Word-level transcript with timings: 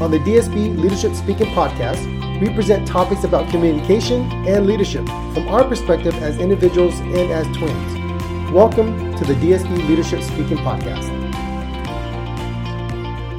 on 0.00 0.10
the 0.10 0.18
DSB 0.20 0.80
Leadership 0.80 1.14
Speaking 1.14 1.48
Podcast, 1.48 2.00
we 2.40 2.48
present 2.54 2.88
topics 2.88 3.24
about 3.24 3.50
communication 3.50 4.22
and 4.48 4.66
leadership 4.66 5.04
from 5.04 5.46
our 5.48 5.62
perspective 5.62 6.14
as 6.22 6.38
individuals 6.38 6.98
and 7.00 7.30
as 7.30 7.46
twins. 7.54 8.50
Welcome 8.50 9.14
to 9.16 9.24
the 9.26 9.34
DSB 9.34 9.86
Leadership 9.86 10.22
Speaking 10.22 10.56
Podcast. 10.56 11.06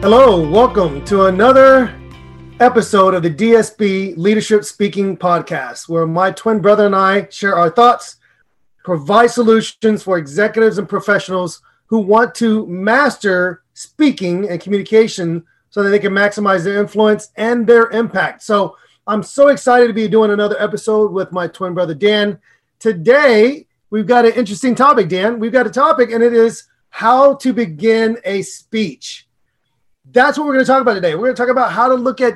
Hello, 0.04 0.48
welcome 0.48 1.04
to 1.06 1.26
another 1.26 2.00
episode 2.60 3.16
of 3.16 3.24
the 3.24 3.32
DSB 3.32 4.16
Leadership 4.16 4.64
Speaking 4.64 5.18
Podcast, 5.18 5.90
where 5.90 6.06
my 6.06 6.30
twin 6.30 6.60
brother 6.60 6.86
and 6.86 6.96
I 6.96 7.28
share 7.32 7.56
our 7.56 7.72
thoughts, 7.72 8.18
provide 8.84 9.32
solutions 9.32 10.04
for 10.04 10.20
executives 10.20 10.78
and 10.78 10.88
professionals 10.88 11.64
who 11.88 11.98
want 11.98 12.36
to 12.36 12.68
master 12.68 13.64
speaking 13.74 14.48
and 14.48 14.62
communication 14.62 15.44
so 15.72 15.82
that 15.82 15.90
they 15.90 16.00
can 16.00 16.14
maximize 16.14 16.64
their 16.64 16.80
influence 16.80 17.32
and 17.36 17.66
their 17.66 17.90
impact. 17.90 18.44
So 18.44 18.78
I'm 19.08 19.24
so 19.24 19.48
excited 19.48 19.88
to 19.88 19.94
be 19.94 20.08
doing 20.08 20.30
another 20.30 20.62
episode 20.62 21.12
with 21.12 21.32
my 21.32 21.48
twin 21.48 21.74
brother 21.74 21.96
Dan. 21.96 22.40
Today, 22.78 23.66
we've 23.90 24.06
got 24.06 24.26
an 24.26 24.34
interesting 24.34 24.76
topic, 24.76 25.10
Dan. 25.10 25.40
We've 25.40 25.52
got 25.52 25.66
a 25.66 25.72
topic, 25.72 26.12
and 26.12 26.22
it 26.22 26.34
is 26.34 26.66
how 26.90 27.36
to 27.36 27.54
begin 27.54 28.18
a 28.26 28.42
speech. 28.44 29.28
That's 30.12 30.38
what 30.38 30.46
we're 30.46 30.54
going 30.54 30.66
to 30.66 30.72
talk 30.72 30.82
about 30.82 30.96
today. 30.96 31.16
We're 31.16 31.34
going 31.34 31.36
to 31.36 31.42
talk 31.42 31.50
about 31.50 31.72
how 31.72 31.88
to 31.88 31.96
look 31.96 32.22
at 32.22 32.34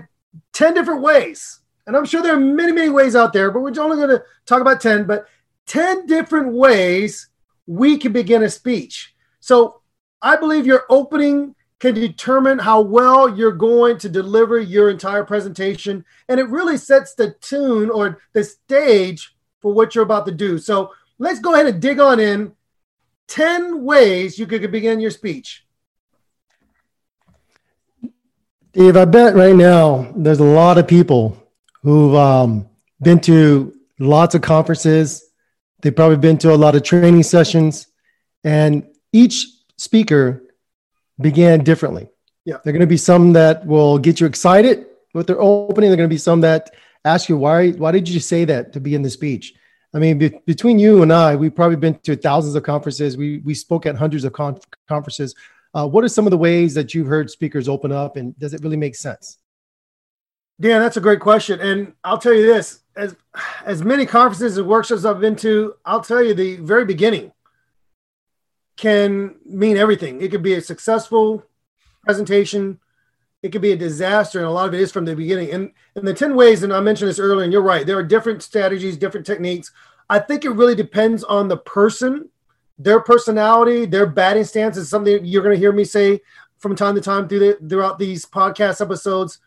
10 0.53 0.73
different 0.73 1.01
ways. 1.01 1.59
And 1.87 1.95
I'm 1.95 2.05
sure 2.05 2.21
there 2.21 2.35
are 2.35 2.39
many, 2.39 2.71
many 2.71 2.89
ways 2.89 3.15
out 3.15 3.33
there, 3.33 3.51
but 3.51 3.59
we're 3.59 3.79
only 3.79 3.97
going 3.97 4.09
to 4.09 4.23
talk 4.45 4.61
about 4.61 4.81
10, 4.81 5.05
but 5.05 5.27
10 5.67 6.05
different 6.07 6.53
ways 6.53 7.29
we 7.67 7.97
can 7.97 8.11
begin 8.11 8.43
a 8.43 8.49
speech. 8.49 9.13
So 9.39 9.81
I 10.21 10.37
believe 10.37 10.65
your 10.65 10.85
opening 10.89 11.54
can 11.79 11.93
determine 11.93 12.59
how 12.59 12.81
well 12.81 13.35
you're 13.35 13.51
going 13.51 13.97
to 13.99 14.09
deliver 14.09 14.59
your 14.59 14.89
entire 14.89 15.23
presentation. 15.23 16.05
And 16.29 16.39
it 16.39 16.47
really 16.49 16.77
sets 16.77 17.15
the 17.15 17.35
tune 17.41 17.89
or 17.89 18.19
the 18.33 18.43
stage 18.43 19.35
for 19.61 19.73
what 19.73 19.93
you're 19.93 20.03
about 20.03 20.25
to 20.27 20.31
do. 20.31 20.57
So 20.57 20.93
let's 21.19 21.39
go 21.39 21.53
ahead 21.53 21.67
and 21.67 21.81
dig 21.81 21.99
on 21.99 22.19
in 22.19 22.53
10 23.27 23.83
ways 23.83 24.39
you 24.39 24.47
could 24.47 24.71
begin 24.71 24.99
your 24.99 25.11
speech. 25.11 25.65
Dave, 28.73 28.97
I 28.97 29.05
bet 29.05 29.35
right 29.35 29.55
now 29.55 30.11
there's 30.15 30.39
a 30.39 30.43
lot 30.43 30.77
of 30.77 30.87
people 30.87 31.37
who've 31.81 32.15
um, 32.15 32.67
been 33.01 33.19
to 33.21 33.73
lots 33.99 34.35
of 34.35 34.41
conferences. 34.41 35.23
They've 35.81 35.95
probably 35.95 36.17
been 36.17 36.37
to 36.39 36.53
a 36.53 36.55
lot 36.55 36.75
of 36.75 36.83
training 36.83 37.23
sessions, 37.23 37.87
and 38.43 38.85
each 39.13 39.47
speaker 39.77 40.44
began 41.19 41.63
differently. 41.63 42.07
Yeah. 42.45 42.57
There 42.63 42.71
are 42.71 42.73
going 42.73 42.81
to 42.81 42.87
be 42.87 42.97
some 42.97 43.33
that 43.33 43.65
will 43.65 43.97
get 43.97 44.19
you 44.19 44.27
excited 44.27 44.85
with 45.13 45.27
their 45.27 45.41
opening. 45.41 45.89
There 45.89 45.95
are 45.95 45.97
going 45.97 46.09
to 46.09 46.13
be 46.13 46.19
some 46.19 46.41
that 46.41 46.71
ask 47.03 47.29
you, 47.29 47.37
why, 47.37 47.71
why 47.71 47.91
did 47.91 48.07
you 48.07 48.19
say 48.19 48.45
that 48.45 48.73
to 48.73 48.79
begin 48.79 49.01
the 49.01 49.09
speech? 49.09 49.53
I 49.93 49.99
mean, 49.99 50.17
be, 50.17 50.29
between 50.45 50.77
you 50.77 51.03
and 51.03 51.13
I, 51.13 51.35
we've 51.35 51.55
probably 51.55 51.77
been 51.77 51.97
to 51.99 52.15
thousands 52.15 52.55
of 52.55 52.63
conferences. 52.63 53.15
We, 53.15 53.39
we 53.39 53.53
spoke 53.53 53.85
at 53.85 53.95
hundreds 53.95 54.25
of 54.25 54.33
con- 54.33 54.59
conferences. 54.87 55.33
Uh, 55.73 55.87
what 55.87 56.03
are 56.03 56.09
some 56.09 56.25
of 56.27 56.31
the 56.31 56.37
ways 56.37 56.73
that 56.73 56.93
you've 56.93 57.07
heard 57.07 57.29
speakers 57.29 57.69
open 57.69 57.91
up, 57.91 58.17
and 58.17 58.37
does 58.37 58.53
it 58.53 58.61
really 58.61 58.77
make 58.77 58.95
sense? 58.95 59.37
Dan, 60.59 60.81
that's 60.81 60.97
a 60.97 61.01
great 61.01 61.19
question. 61.19 61.59
And 61.61 61.93
I'll 62.03 62.17
tell 62.17 62.33
you 62.33 62.45
this 62.45 62.79
as, 62.95 63.15
as 63.65 63.83
many 63.83 64.05
conferences 64.05 64.57
and 64.57 64.67
workshops 64.67 65.05
I've 65.05 65.19
been 65.19 65.35
to, 65.37 65.75
I'll 65.85 66.01
tell 66.01 66.23
you 66.23 66.33
the 66.33 66.57
very 66.57 66.85
beginning 66.85 67.31
can 68.77 69.35
mean 69.45 69.77
everything. 69.77 70.21
It 70.21 70.31
could 70.31 70.43
be 70.43 70.53
a 70.53 70.61
successful 70.61 71.43
presentation, 72.03 72.79
it 73.41 73.51
could 73.51 73.61
be 73.61 73.71
a 73.71 73.77
disaster, 73.77 74.39
and 74.39 74.47
a 74.47 74.51
lot 74.51 74.67
of 74.67 74.73
it 74.73 74.81
is 74.81 74.91
from 74.91 75.05
the 75.05 75.15
beginning. 75.15 75.51
And 75.51 75.71
and 75.95 76.07
the 76.07 76.13
10 76.13 76.35
ways, 76.35 76.63
and 76.63 76.73
I 76.73 76.79
mentioned 76.79 77.09
this 77.09 77.19
earlier, 77.19 77.43
and 77.43 77.53
you're 77.53 77.61
right, 77.61 77.85
there 77.85 77.97
are 77.97 78.03
different 78.03 78.43
strategies, 78.43 78.97
different 78.97 79.25
techniques. 79.25 79.71
I 80.09 80.19
think 80.19 80.45
it 80.45 80.51
really 80.51 80.75
depends 80.75 81.23
on 81.23 81.47
the 81.47 81.57
person, 81.57 82.29
their 82.77 82.99
personality, 82.99 83.85
their 83.85 84.05
batting 84.05 84.43
stance 84.43 84.77
is 84.77 84.89
something 84.89 85.23
you're 85.25 85.43
going 85.43 85.55
to 85.55 85.59
hear 85.59 85.71
me 85.71 85.83
say 85.83 86.21
from 86.57 86.75
time 86.75 86.95
to 86.95 87.01
time 87.01 87.27
through 87.27 87.39
the, 87.39 87.69
throughout 87.69 87.99
these 87.99 88.25
podcast 88.25 88.81
episodes. 88.81 89.39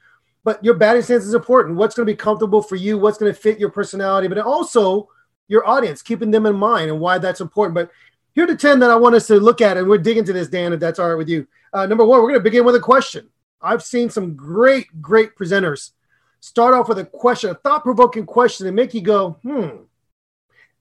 But 0.44 0.64
your 0.64 0.74
batting 0.74 1.02
stance 1.02 1.24
is 1.24 1.34
important. 1.34 1.76
What's 1.76 1.94
going 1.94 2.06
to 2.06 2.12
be 2.12 2.16
comfortable 2.16 2.62
for 2.62 2.76
you? 2.76 2.96
What's 2.96 3.18
going 3.18 3.32
to 3.32 3.38
fit 3.38 3.58
your 3.58 3.70
personality? 3.70 4.28
But 4.28 4.38
also 4.38 5.08
your 5.48 5.66
audience, 5.66 6.02
keeping 6.02 6.30
them 6.30 6.46
in 6.46 6.56
mind 6.56 6.90
and 6.90 7.00
why 7.00 7.18
that's 7.18 7.40
important. 7.40 7.74
But 7.74 7.90
here 8.38 8.44
are 8.44 8.46
the 8.46 8.56
10 8.56 8.78
that 8.78 8.90
I 8.92 8.94
want 8.94 9.16
us 9.16 9.26
to 9.26 9.40
look 9.40 9.60
at, 9.60 9.76
and 9.76 9.88
we're 9.88 9.98
digging 9.98 10.22
to 10.22 10.32
this, 10.32 10.46
Dan, 10.46 10.72
if 10.72 10.78
that's 10.78 11.00
all 11.00 11.08
right 11.08 11.18
with 11.18 11.28
you. 11.28 11.48
Uh, 11.72 11.86
number 11.86 12.04
one, 12.04 12.20
we're 12.20 12.28
going 12.28 12.38
to 12.38 12.44
begin 12.44 12.64
with 12.64 12.76
a 12.76 12.80
question. 12.80 13.28
I've 13.60 13.82
seen 13.82 14.10
some 14.10 14.36
great, 14.36 15.02
great 15.02 15.34
presenters 15.34 15.90
start 16.38 16.72
off 16.72 16.88
with 16.88 17.00
a 17.00 17.04
question, 17.04 17.50
a 17.50 17.54
thought 17.54 17.82
provoking 17.82 18.26
question, 18.26 18.68
and 18.68 18.76
make 18.76 18.94
you 18.94 19.00
go, 19.00 19.40
hmm. 19.42 19.82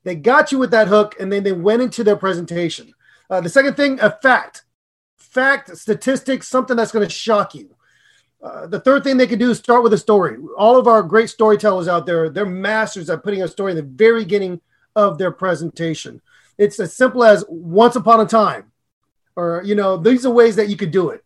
They 0.03 0.13
got 0.13 0.51
you 0.51 0.59
with 0.59 0.69
that 0.69 0.87
hook, 0.87 1.15
and 1.19 1.33
then 1.33 1.41
they 1.41 1.51
went 1.51 1.81
into 1.81 2.03
their 2.03 2.15
presentation. 2.15 2.93
Uh, 3.27 3.41
the 3.41 3.49
second 3.49 3.73
thing, 3.73 3.99
a 4.01 4.11
fact, 4.11 4.65
fact, 5.17 5.75
statistics, 5.75 6.47
something 6.47 6.77
that's 6.77 6.91
going 6.91 7.07
to 7.07 7.11
shock 7.11 7.55
you. 7.55 7.75
Uh, 8.39 8.67
the 8.67 8.81
third 8.81 9.03
thing 9.03 9.17
they 9.17 9.25
can 9.25 9.39
do 9.39 9.49
is 9.49 9.57
start 9.57 9.81
with 9.81 9.93
a 9.93 9.97
story. 9.97 10.37
All 10.59 10.77
of 10.77 10.87
our 10.87 11.01
great 11.01 11.31
storytellers 11.31 11.87
out 11.87 12.05
there, 12.05 12.29
they're 12.29 12.45
masters 12.45 13.09
at 13.09 13.23
putting 13.23 13.41
a 13.41 13.47
story 13.47 13.71
in 13.71 13.77
the 13.77 13.81
very 13.81 14.25
beginning 14.25 14.61
of 14.95 15.17
their 15.17 15.31
presentation. 15.31 16.21
It's 16.57 16.79
as 16.79 16.93
simple 16.93 17.23
as 17.23 17.45
once 17.47 17.95
upon 17.95 18.21
a 18.21 18.25
time, 18.25 18.71
or, 19.35 19.61
you 19.63 19.75
know, 19.75 19.97
these 19.97 20.25
are 20.25 20.31
ways 20.31 20.55
that 20.55 20.69
you 20.69 20.77
could 20.77 20.91
do 20.91 21.09
it. 21.09 21.23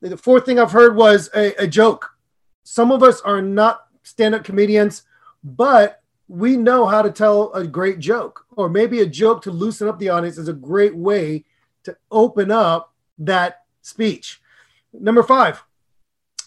The 0.00 0.16
fourth 0.16 0.46
thing 0.46 0.58
I've 0.58 0.72
heard 0.72 0.94
was 0.94 1.28
a, 1.34 1.54
a 1.62 1.66
joke. 1.66 2.10
Some 2.62 2.92
of 2.92 3.02
us 3.02 3.20
are 3.22 3.42
not 3.42 3.86
stand 4.02 4.34
up 4.34 4.44
comedians, 4.44 5.02
but 5.42 6.02
we 6.28 6.56
know 6.56 6.86
how 6.86 7.02
to 7.02 7.10
tell 7.10 7.52
a 7.54 7.66
great 7.66 7.98
joke, 7.98 8.44
or 8.56 8.68
maybe 8.68 9.00
a 9.00 9.06
joke 9.06 9.42
to 9.42 9.50
loosen 9.50 9.88
up 9.88 9.98
the 9.98 10.10
audience 10.10 10.38
is 10.38 10.48
a 10.48 10.52
great 10.52 10.94
way 10.94 11.44
to 11.84 11.96
open 12.10 12.50
up 12.50 12.94
that 13.18 13.64
speech. 13.82 14.40
Number 14.92 15.22
five, 15.22 15.64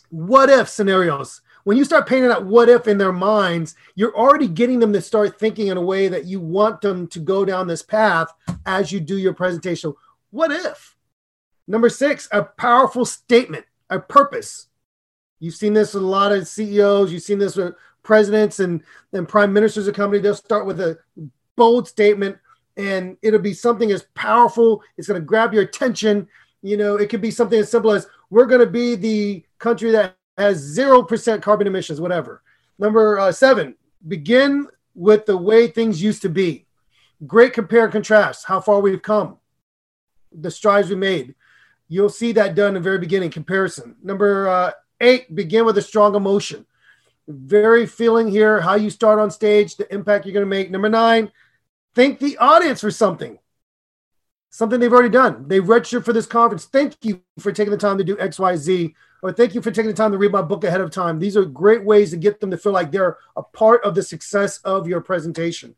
what 0.09 0.50
if 0.50 0.69
scenarios 0.69 1.42
when 1.64 1.78
you 1.78 1.86
start 1.86 2.08
painting 2.08 2.30
that 2.30 2.46
what 2.46 2.70
if 2.70 2.88
in 2.88 2.98
their 2.98 3.12
minds, 3.12 3.76
you're 3.96 4.16
already 4.16 4.48
getting 4.48 4.80
them 4.80 4.94
to 4.94 5.02
start 5.02 5.40
thinking 5.40 5.68
in 5.68 5.78
a 5.78 5.82
way 5.82 6.08
that 6.08 6.26
you 6.26 6.40
want 6.40 6.82
them 6.82 7.08
to 7.08 7.20
go 7.20 7.46
down 7.46 7.68
this 7.68 7.84
path 7.84 8.28
as 8.66 8.92
you 8.92 9.00
do 9.00 9.18
your 9.18 9.34
presentation. 9.34 9.94
What 10.32 10.52
if? 10.52 10.96
Number 11.68 11.90
six, 11.90 12.28
a 12.32 12.44
powerful 12.44 13.06
statement, 13.06 13.66
a 13.90 14.00
purpose. 14.00 14.68
You've 15.40 15.56
seen 15.56 15.74
this 15.74 15.94
with 15.94 16.04
a 16.04 16.08
lot 16.08 16.32
of 16.32 16.48
CEOs, 16.48 17.12
you've 17.12 17.24
seen 17.24 17.40
this 17.40 17.56
with 17.56 17.76
presidents 18.04 18.60
and, 18.60 18.82
and 19.14 19.28
prime 19.28 19.54
ministers 19.54 19.88
of 19.88 19.96
company. 19.96 20.22
They'll 20.22 20.36
start 20.36 20.66
with 20.66 20.80
a 20.80 20.98
bold 21.56 21.88
statement 21.88 22.38
and 22.78 23.18
it'll 23.22 23.40
be 23.40 23.54
something 23.54 23.92
as 23.92 24.06
powerful. 24.16 24.81
It's 24.98 25.07
going 25.07 25.19
to 25.19 25.25
grab 25.25 25.54
your 25.54 25.64
attention. 25.64 26.28
You 26.62 26.78
know, 26.78 26.96
it 26.96 27.10
could 27.10 27.22
be 27.22 27.31
something 27.31 27.60
as 27.60 27.69
simple 27.69 27.92
as 27.92 28.07
we're 28.30 28.46
going 28.46 28.62
to 28.62 28.72
be 28.72 28.96
the 28.96 29.44
country 29.60 29.92
that 29.92 30.16
has 30.38 30.78
0% 30.78 31.42
carbon 31.42 31.68
emissions, 31.68 32.01
whatever. 32.01 32.42
Number 32.80 33.19
uh, 33.19 33.31
seven, 33.31 33.75
begin 34.07 34.68
with 34.95 35.25
the 35.25 35.38
way 35.38 35.68
things 35.68 36.01
used 36.01 36.22
to 36.24 36.30
be. 36.30 36.66
Great 37.28 37.54
compare 37.54 37.83
and 37.83 37.94
contrast, 37.94 38.45
how 38.45 38.60
far 38.60 38.80
we've 38.80 39.01
come, 39.01 39.38
the 40.31 40.50
strides 40.50 40.89
we 40.89 40.95
made. 40.95 41.36
You'll 41.88 42.10
see 42.10 42.31
that 42.33 42.56
done 42.56 42.69
in 42.69 42.74
the 42.75 42.80
very 42.80 42.98
beginning, 42.98 43.30
comparison. 43.30 43.95
Number 44.01 44.48
uh, 44.48 44.72
eight, 45.00 45.36
begin 45.36 45.66
with 45.66 45.78
a 45.78 45.81
strong 45.81 46.16
emotion. 46.16 46.66
Very 47.28 47.86
feeling 47.86 48.28
here, 48.30 48.60
how 48.62 48.75
you 48.75 48.89
start 48.89 49.19
on 49.19 49.30
stage, 49.30 49.75
the 49.75 49.94
impact 49.94 50.25
you're 50.25 50.33
going 50.33 50.45
to 50.45 50.50
make. 50.50 50.72
Number 50.72 50.89
nine, 50.89 51.31
thank 51.94 52.19
the 52.19 52.38
audience 52.38 52.81
for 52.81 52.92
something 52.92 53.38
something 54.51 54.80
they've 54.80 54.94
already 54.94 55.10
done. 55.10 55.48
They 55.48 55.60
registered 55.60 56.06
for 56.06 56.13
this 56.13 56.28
conference. 56.28 56.66
Thank 56.66 56.98
you 57.01 57.22
for 57.39 57.51
taking 57.51 57.72
the 57.72 57.78
time 57.78 57.98
to 57.98 58.04
do 58.04 58.19
X, 58.19 58.38
Y, 58.38 58.56
Z 58.57 58.95
or 59.21 59.31
thank 59.31 59.53
you 59.53 59.62
for 59.62 59.71
taking 59.71 59.89
the 59.89 59.95
time 59.95 60.12
to 60.12 60.18
read 60.18 60.31
my 60.31 60.41
book 60.41 60.63
ahead 60.63 60.81
of 60.81 60.91
time. 60.91 61.19
These 61.19 61.38
are 61.38 61.45
great 61.45 61.83
ways 61.83 62.12
to 62.12 62.18
get 62.18 62.39
them 62.39 62.51
to 62.51 62.57
feel 62.57 62.71
like 62.71 62.91
they're 62.91 63.18
a 63.35 63.44
part 63.44 63.83
of 63.83 63.95
the 63.95 64.03
success 64.03 64.59
of 64.59 64.88
your 64.88 65.01
presentation. 65.01 65.75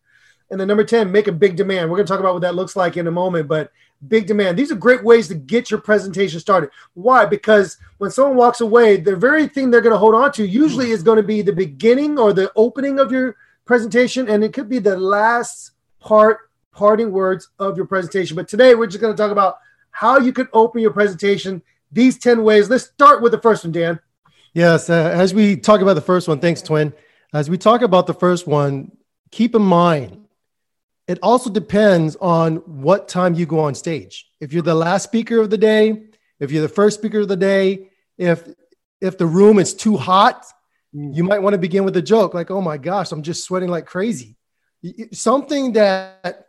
And 0.50 0.60
then 0.60 0.68
number 0.68 0.84
10, 0.84 1.12
make 1.12 1.28
a 1.28 1.32
big 1.32 1.56
demand. 1.56 1.90
We're 1.90 1.98
going 1.98 2.06
to 2.06 2.12
talk 2.12 2.20
about 2.20 2.34
what 2.34 2.42
that 2.42 2.56
looks 2.56 2.76
like 2.76 2.96
in 2.96 3.08
a 3.08 3.12
moment, 3.12 3.48
but 3.48 3.72
big 4.08 4.28
demand. 4.28 4.58
These 4.58 4.72
are 4.72 4.76
great 4.76 5.04
ways 5.04 5.28
to 5.30 5.36
get 5.36 5.72
your 5.72 5.80
presentation 5.80 6.40
started. 6.40 6.70
Why? 6.94 7.26
Because 7.26 7.78
when 7.98 8.12
someone 8.12 8.38
walks 8.38 8.62
away, 8.62 8.98
the 8.98 9.16
very 9.16 9.48
thing 9.48 9.72
they're 9.72 9.82
going 9.82 9.94
to 9.94 9.98
hold 9.98 10.16
on 10.16 10.32
to 10.34 10.46
usually 10.46 10.92
is 10.92 11.04
going 11.04 11.18
to 11.18 11.24
be 11.24 11.42
the 11.42 11.54
beginning 11.54 12.20
or 12.20 12.34
the 12.34 12.52
opening 12.56 13.00
of 13.00 13.12
your 13.12 13.36
presentation, 13.66 14.30
and 14.30 14.44
it 14.44 14.54
could 14.54 14.70
be 14.70 14.80
the 14.80 14.98
last 14.98 15.72
part, 16.00 16.50
parting 16.72 17.12
words 17.12 17.50
of 17.60 17.78
your 17.78 17.86
presentation. 17.86 18.36
But 18.36 18.48
today 18.48 18.76
we're 18.76 18.88
just 18.88 19.02
going 19.02 19.14
to 19.16 19.22
talk 19.22 19.32
about 19.32 19.58
how 19.92 20.20
you 20.20 20.34
can 20.34 20.50
open 20.54 20.82
your 20.82 20.92
presentation. 20.92 21.62
These 21.94 22.18
10 22.18 22.44
ways. 22.44 22.70
Let's 22.70 22.86
start 22.86 23.22
with 23.22 23.32
the 23.32 23.42
first 23.42 23.64
one, 23.64 23.72
Dan. 23.72 24.00
Yes. 24.54 24.90
Uh, 24.90 25.12
as 25.14 25.34
we 25.34 25.56
talk 25.56 25.82
about 25.82 25.94
the 25.94 26.02
first 26.02 26.28
one, 26.28 26.40
thanks, 26.40 26.62
Twin. 26.62 26.94
As 27.34 27.50
we 27.50 27.58
talk 27.58 27.82
about 27.82 28.08
the 28.08 28.14
first 28.14 28.48
one, 28.48 28.92
keep 29.32 29.56
in 29.56 29.62
mind 29.62 30.24
it 31.08 31.20
also 31.22 31.50
depends 31.50 32.16
on 32.18 32.58
what 32.58 33.08
time 33.08 33.34
you 33.34 33.46
go 33.46 33.60
on 33.60 33.76
stage. 33.76 34.30
If 34.40 34.54
you're 34.54 34.64
the 34.64 34.76
last 34.76 35.04
speaker 35.04 35.40
of 35.40 35.50
the 35.50 35.58
day, 35.58 36.04
if 36.40 36.52
you're 36.52 36.62
the 36.62 36.70
first 36.70 36.98
speaker 37.00 37.20
of 37.20 37.28
the 37.28 37.36
day, 37.36 37.90
if 38.18 38.48
if 39.02 39.18
the 39.18 39.26
room 39.26 39.60
is 39.60 39.74
too 39.74 39.98
hot, 39.98 40.46
mm. 40.96 41.14
you 41.14 41.24
might 41.24 41.40
want 41.40 41.56
to 41.56 41.58
begin 41.58 41.84
with 41.84 41.98
a 41.98 42.02
joke 42.02 42.34
like, 42.34 42.52
"Oh 42.52 42.62
my 42.62 42.78
gosh, 42.78 43.12
I'm 43.12 43.22
just 43.22 43.44
sweating 43.44 43.70
like 43.70 43.86
crazy." 43.86 44.38
Something 45.12 45.74
that 45.74 46.48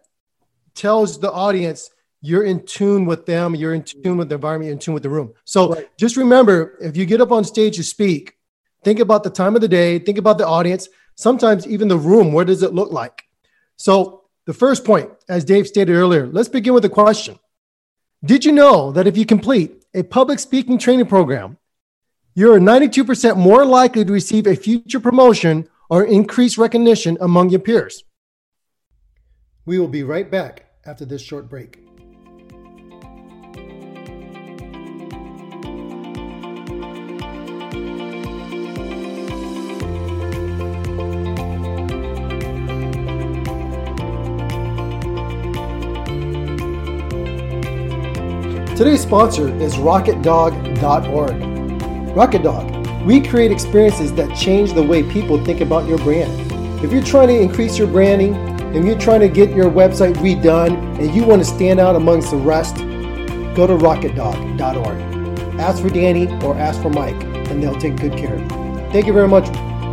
tells 0.74 1.18
the 1.18 1.32
audience 1.32 1.90
you're 2.24 2.44
in 2.44 2.64
tune 2.64 3.04
with 3.04 3.26
them, 3.26 3.54
you're 3.54 3.74
in 3.74 3.82
mm-hmm. 3.82 4.02
tune 4.02 4.16
with 4.16 4.30
the 4.30 4.34
environment, 4.36 4.68
you're 4.68 4.72
in 4.72 4.78
tune 4.78 4.94
with 4.94 5.02
the 5.02 5.10
room. 5.10 5.34
So 5.44 5.74
right. 5.74 5.98
just 5.98 6.16
remember, 6.16 6.78
if 6.80 6.96
you 6.96 7.04
get 7.04 7.20
up 7.20 7.30
on 7.30 7.44
stage 7.44 7.76
to 7.76 7.84
speak, 7.84 8.38
think 8.82 8.98
about 8.98 9.24
the 9.24 9.30
time 9.30 9.54
of 9.54 9.60
the 9.60 9.68
day, 9.68 9.98
think 9.98 10.16
about 10.16 10.38
the 10.38 10.46
audience, 10.46 10.88
sometimes 11.16 11.66
even 11.66 11.88
the 11.88 11.98
room. 11.98 12.32
What 12.32 12.46
does 12.46 12.62
it 12.62 12.72
look 12.72 12.90
like? 12.90 13.24
So 13.76 14.22
the 14.46 14.54
first 14.54 14.86
point, 14.86 15.10
as 15.28 15.44
Dave 15.44 15.66
stated 15.66 15.92
earlier, 15.92 16.26
let's 16.26 16.48
begin 16.48 16.72
with 16.72 16.86
a 16.86 16.88
question. 16.88 17.38
Did 18.24 18.46
you 18.46 18.52
know 18.52 18.90
that 18.92 19.06
if 19.06 19.18
you 19.18 19.26
complete 19.26 19.84
a 19.92 20.02
public 20.02 20.38
speaking 20.38 20.78
training 20.78 21.06
program, 21.06 21.58
you're 22.34 22.58
92% 22.58 23.36
more 23.36 23.66
likely 23.66 24.02
to 24.02 24.12
receive 24.12 24.46
a 24.46 24.56
future 24.56 24.98
promotion 24.98 25.68
or 25.90 26.04
increased 26.04 26.56
recognition 26.56 27.18
among 27.20 27.50
your 27.50 27.60
peers? 27.60 28.02
We 29.66 29.78
will 29.78 29.88
be 29.88 30.02
right 30.04 30.30
back 30.30 30.70
after 30.86 31.04
this 31.04 31.20
short 31.20 31.50
break. 31.50 31.83
Today's 48.76 49.02
sponsor 49.02 49.48
is 49.62 49.76
RocketDog.org. 49.76 52.16
Rocket 52.16 52.42
Dog, 52.42 53.06
we 53.06 53.20
create 53.20 53.52
experiences 53.52 54.12
that 54.14 54.36
change 54.36 54.72
the 54.72 54.82
way 54.82 55.04
people 55.04 55.38
think 55.44 55.60
about 55.60 55.88
your 55.88 55.98
brand. 55.98 56.32
If 56.84 56.90
you're 56.90 57.00
trying 57.00 57.28
to 57.28 57.40
increase 57.40 57.78
your 57.78 57.86
branding, 57.86 58.34
if 58.74 58.84
you're 58.84 58.98
trying 58.98 59.20
to 59.20 59.28
get 59.28 59.50
your 59.50 59.70
website 59.70 60.14
redone, 60.14 60.98
and 60.98 61.14
you 61.14 61.22
want 61.22 61.40
to 61.40 61.46
stand 61.46 61.78
out 61.78 61.94
amongst 61.94 62.32
the 62.32 62.36
rest, 62.36 62.74
go 63.54 63.68
to 63.68 63.74
RocketDog.org. 63.74 65.60
Ask 65.60 65.80
for 65.80 65.88
Danny 65.88 66.26
or 66.42 66.56
ask 66.56 66.82
for 66.82 66.90
Mike, 66.90 67.22
and 67.22 67.62
they'll 67.62 67.78
take 67.78 67.94
good 67.94 68.18
care 68.18 68.34
of 68.34 68.40
you. 68.40 68.48
Thank 68.90 69.06
you 69.06 69.12
very 69.12 69.28
much, 69.28 69.46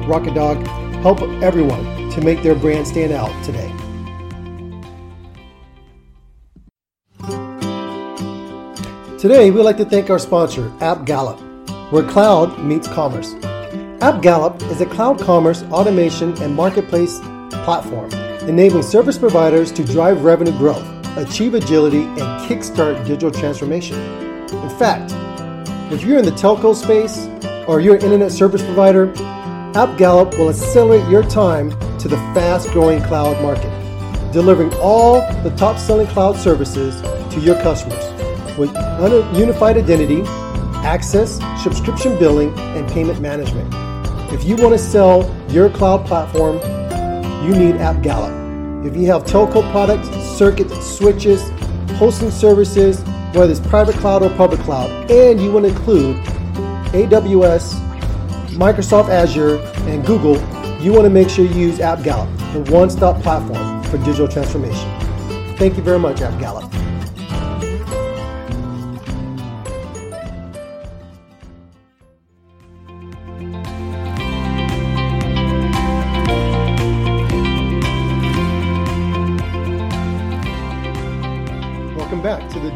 Rocket 0.08 0.34
Dog. 0.34 0.66
Help 1.04 1.22
everyone 1.44 2.10
to 2.10 2.22
make 2.22 2.42
their 2.42 2.56
brand 2.56 2.88
stand 2.88 3.12
out 3.12 3.30
today. 3.44 3.72
Today, 9.22 9.52
we'd 9.52 9.62
like 9.62 9.78
to 9.78 9.86
thank 9.86 10.10
our 10.10 10.18
sponsor, 10.18 10.68
AppGallop, 10.80 11.38
where 11.92 12.02
cloud 12.02 12.58
meets 12.58 12.88
commerce. 12.88 13.36
AppGallop 14.02 14.60
is 14.72 14.82
a 14.82 14.86
cloud 14.88 15.20
commerce 15.20 15.62
automation 15.66 16.36
and 16.42 16.56
marketplace 16.56 17.20
platform 17.64 18.12
enabling 18.50 18.82
service 18.82 19.20
providers 19.20 19.72
to 19.74 19.84
drive 19.84 20.24
revenue 20.24 20.58
growth, 20.58 20.84
achieve 21.18 21.54
agility, 21.54 22.02
and 22.02 22.50
kickstart 22.50 23.06
digital 23.06 23.30
transformation. 23.30 23.96
In 24.00 24.70
fact, 24.80 25.12
if 25.94 26.02
you're 26.02 26.18
in 26.18 26.26
the 26.26 26.32
telco 26.32 26.74
space 26.74 27.28
or 27.68 27.80
you're 27.80 27.98
an 27.98 28.02
internet 28.02 28.32
service 28.32 28.64
provider, 28.64 29.06
AppGallop 29.76 30.36
will 30.40 30.50
accelerate 30.50 31.08
your 31.12 31.22
time 31.22 31.70
to 32.00 32.08
the 32.08 32.18
fast 32.34 32.72
growing 32.72 33.00
cloud 33.04 33.40
market, 33.44 33.70
delivering 34.34 34.74
all 34.78 35.22
the 35.44 35.56
top 35.58 35.78
selling 35.78 36.08
cloud 36.08 36.36
services 36.38 37.00
to 37.32 37.40
your 37.40 37.54
customers 37.62 38.31
with 38.58 38.70
unified 39.38 39.78
identity, 39.78 40.22
access, 40.84 41.40
subscription 41.62 42.18
billing, 42.18 42.58
and 42.60 42.90
payment 42.90 43.20
management. 43.22 43.72
If 44.34 44.44
you 44.44 44.56
want 44.56 44.74
to 44.74 44.80
sell 44.80 45.30
your 45.50 45.70
cloud 45.70 46.06
platform, 46.06 46.56
you 47.46 47.56
need 47.56 47.76
AppGallop. 47.76 48.86
If 48.86 48.96
you 48.96 49.06
have 49.08 49.24
telco 49.24 49.70
products, 49.72 50.10
circuits, 50.38 50.74
switches, 50.98 51.50
hosting 51.98 52.32
services, 52.32 53.02
whether 53.34 53.52
it's 53.52 53.60
private 53.60 53.96
cloud 53.96 54.24
or 54.24 54.30
public 54.36 54.60
cloud, 54.62 54.90
and 55.12 55.40
you 55.40 55.52
want 55.52 55.66
to 55.66 55.72
include 55.72 56.18
AWS, 56.94 57.76
Microsoft 58.56 59.10
Azure, 59.10 59.58
and 59.88 60.06
Google, 60.06 60.36
you 60.82 60.92
want 60.92 61.04
to 61.04 61.10
make 61.10 61.30
sure 61.30 61.46
you 61.46 61.68
use 61.68 61.78
AppGallop, 61.78 62.28
the 62.54 62.72
one 62.72 62.90
stop 62.90 63.22
platform 63.22 63.84
for 63.84 63.98
digital 64.00 64.28
transformation. 64.28 64.90
Thank 65.58 65.78
you 65.78 65.84
very 65.84 66.00
much, 66.00 66.18
AppGallop. 66.18 66.81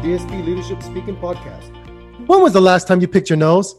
DSB 0.06 0.46
Leadership 0.46 0.80
Speaking 0.84 1.16
Podcast. 1.16 1.74
When 2.28 2.40
was 2.40 2.52
the 2.52 2.60
last 2.60 2.86
time 2.86 3.00
you 3.00 3.08
picked 3.08 3.28
your 3.28 3.36
nose? 3.36 3.74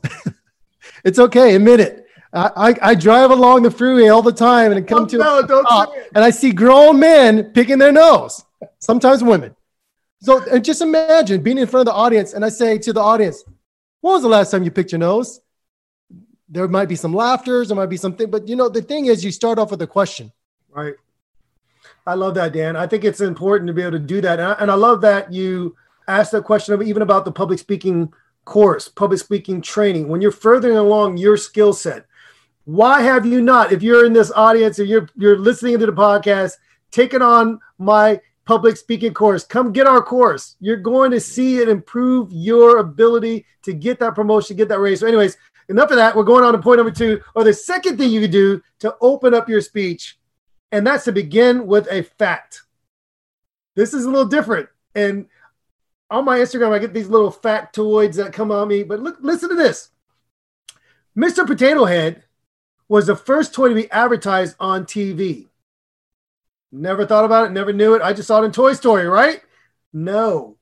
it's 1.05 1.19
okay, 1.19 1.55
admit 1.55 1.79
it. 1.79 2.05
I, 2.33 2.51
I, 2.57 2.89
I, 2.89 2.95
drive 2.95 3.31
along 3.31 3.63
the 3.63 3.71
freeway 3.71 4.09
all 4.09 4.21
the 4.21 4.33
time 4.33 4.73
and 4.73 4.85
come 4.85 5.03
oh, 5.03 5.07
to 5.07 5.17
no, 5.17 5.41
stop, 5.45 5.93
and 6.13 6.25
I 6.25 6.31
see 6.31 6.51
grown 6.51 6.99
men 6.99 7.45
picking 7.53 7.77
their 7.77 7.93
nose, 7.93 8.43
sometimes 8.79 9.23
women. 9.23 9.55
So 10.19 10.43
and 10.51 10.65
just 10.65 10.81
imagine 10.81 11.41
being 11.43 11.59
in 11.59 11.65
front 11.65 11.87
of 11.87 11.93
the 11.93 11.97
audience, 11.97 12.33
and 12.33 12.43
I 12.43 12.49
say 12.49 12.77
to 12.77 12.91
the 12.91 12.99
audience, 12.99 13.45
"When 14.01 14.11
was 14.11 14.21
the 14.21 14.27
last 14.27 14.51
time 14.51 14.63
you 14.65 14.71
picked 14.71 14.91
your 14.91 14.99
nose?" 14.99 15.39
There 16.49 16.67
might 16.67 16.89
be 16.89 16.97
some 16.97 17.13
laughter, 17.13 17.65
there 17.65 17.77
might 17.77 17.85
be 17.85 17.95
something, 17.95 18.29
but 18.29 18.49
you 18.49 18.57
know 18.57 18.67
the 18.67 18.81
thing 18.81 19.05
is, 19.05 19.23
you 19.23 19.31
start 19.31 19.59
off 19.59 19.71
with 19.71 19.81
a 19.81 19.87
question. 19.87 20.33
Right. 20.69 20.95
I 22.05 22.15
love 22.15 22.35
that, 22.35 22.51
Dan. 22.51 22.75
I 22.75 22.85
think 22.85 23.05
it's 23.05 23.21
important 23.21 23.67
to 23.67 23.73
be 23.73 23.81
able 23.81 23.93
to 23.93 23.99
do 23.99 24.19
that, 24.19 24.41
and 24.41 24.49
I, 24.49 24.53
and 24.59 24.69
I 24.69 24.75
love 24.75 24.99
that 25.01 25.31
you 25.31 25.77
asked 26.07 26.31
that 26.31 26.43
question 26.43 26.73
of 26.73 26.81
even 26.81 27.01
about 27.01 27.25
the 27.25 27.31
public 27.31 27.59
speaking 27.59 28.11
course, 28.45 28.87
public 28.87 29.19
speaking 29.19 29.61
training, 29.61 30.07
when 30.07 30.21
you're 30.21 30.31
furthering 30.31 30.77
along 30.77 31.17
your 31.17 31.37
skill 31.37 31.73
set, 31.73 32.05
why 32.65 33.01
have 33.01 33.25
you 33.25 33.41
not, 33.41 33.71
if 33.71 33.81
you're 33.81 34.05
in 34.05 34.13
this 34.13 34.31
audience, 34.31 34.79
if 34.79 34.87
you're 34.87 35.07
you're 35.15 35.37
listening 35.37 35.79
to 35.79 35.85
the 35.85 35.91
podcast, 35.93 36.53
taken 36.91 37.21
on 37.21 37.59
my 37.77 38.19
public 38.45 38.77
speaking 38.77 39.13
course, 39.13 39.43
come 39.43 39.71
get 39.71 39.87
our 39.87 40.01
course. 40.01 40.55
You're 40.59 40.77
going 40.77 41.11
to 41.11 41.19
see 41.19 41.59
it 41.59 41.69
improve 41.69 42.31
your 42.31 42.77
ability 42.77 43.45
to 43.63 43.73
get 43.73 43.99
that 43.99 44.15
promotion, 44.15 44.57
get 44.57 44.69
that 44.69 44.79
raise. 44.79 45.01
So, 45.01 45.07
anyways, 45.07 45.37
enough 45.69 45.91
of 45.91 45.97
that. 45.97 46.15
We're 46.15 46.23
going 46.23 46.43
on 46.43 46.53
to 46.53 46.59
point 46.59 46.77
number 46.77 46.91
two, 46.91 47.21
or 47.35 47.43
the 47.43 47.53
second 47.53 47.97
thing 47.97 48.11
you 48.11 48.21
can 48.21 48.31
do 48.31 48.61
to 48.79 48.95
open 49.01 49.33
up 49.33 49.49
your 49.49 49.61
speech, 49.61 50.17
and 50.71 50.85
that's 50.85 51.05
to 51.05 51.11
begin 51.11 51.67
with 51.67 51.87
a 51.91 52.03
fact. 52.03 52.63
This 53.75 53.93
is 53.93 54.05
a 54.05 54.09
little 54.09 54.27
different. 54.27 54.69
And 54.95 55.27
on 56.09 56.25
my 56.25 56.39
Instagram, 56.39 56.71
I 56.71 56.79
get 56.79 56.93
these 56.93 57.09
little 57.09 57.31
factoids 57.31 58.15
that 58.15 58.33
come 58.33 58.51
on 58.51 58.67
me. 58.67 58.83
But 58.83 58.99
look, 58.99 59.17
listen 59.21 59.49
to 59.49 59.55
this. 59.55 59.89
Mr. 61.17 61.45
Potato 61.45 61.85
Head 61.85 62.23
was 62.87 63.07
the 63.07 63.15
first 63.15 63.53
toy 63.53 63.69
to 63.69 63.75
be 63.75 63.91
advertised 63.91 64.55
on 64.59 64.85
TV. 64.85 65.47
Never 66.71 67.05
thought 67.05 67.25
about 67.25 67.47
it, 67.47 67.51
never 67.51 67.73
knew 67.73 67.95
it. 67.95 68.01
I 68.01 68.13
just 68.13 68.27
saw 68.27 68.41
it 68.41 68.45
in 68.45 68.51
Toy 68.51 68.73
Story, 68.73 69.07
right? 69.07 69.41
No. 69.93 70.57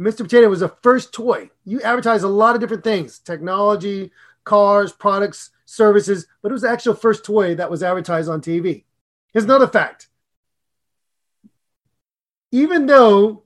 Mr. 0.00 0.18
Potato 0.18 0.48
was 0.48 0.60
the 0.60 0.68
first 0.82 1.12
toy. 1.12 1.50
You 1.64 1.80
advertise 1.82 2.22
a 2.22 2.28
lot 2.28 2.54
of 2.54 2.60
different 2.60 2.84
things 2.84 3.18
technology, 3.18 4.12
cars, 4.44 4.92
products, 4.92 5.50
services, 5.64 6.26
but 6.40 6.50
it 6.50 6.52
was 6.52 6.62
the 6.62 6.70
actual 6.70 6.94
first 6.94 7.24
toy 7.24 7.54
that 7.56 7.70
was 7.70 7.82
advertised 7.82 8.28
on 8.28 8.40
TV. 8.40 8.84
Here's 9.32 9.44
another 9.44 9.66
fact. 9.66 10.08
Even 12.50 12.86
though 12.86 13.42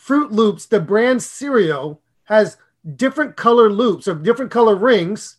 Froot 0.00 0.30
Loops, 0.30 0.66
the 0.66 0.80
brand 0.80 1.22
cereal, 1.22 2.00
has 2.24 2.56
different 2.96 3.36
color 3.36 3.68
loops 3.68 4.08
or 4.08 4.14
different 4.14 4.50
color 4.50 4.74
rings. 4.74 5.36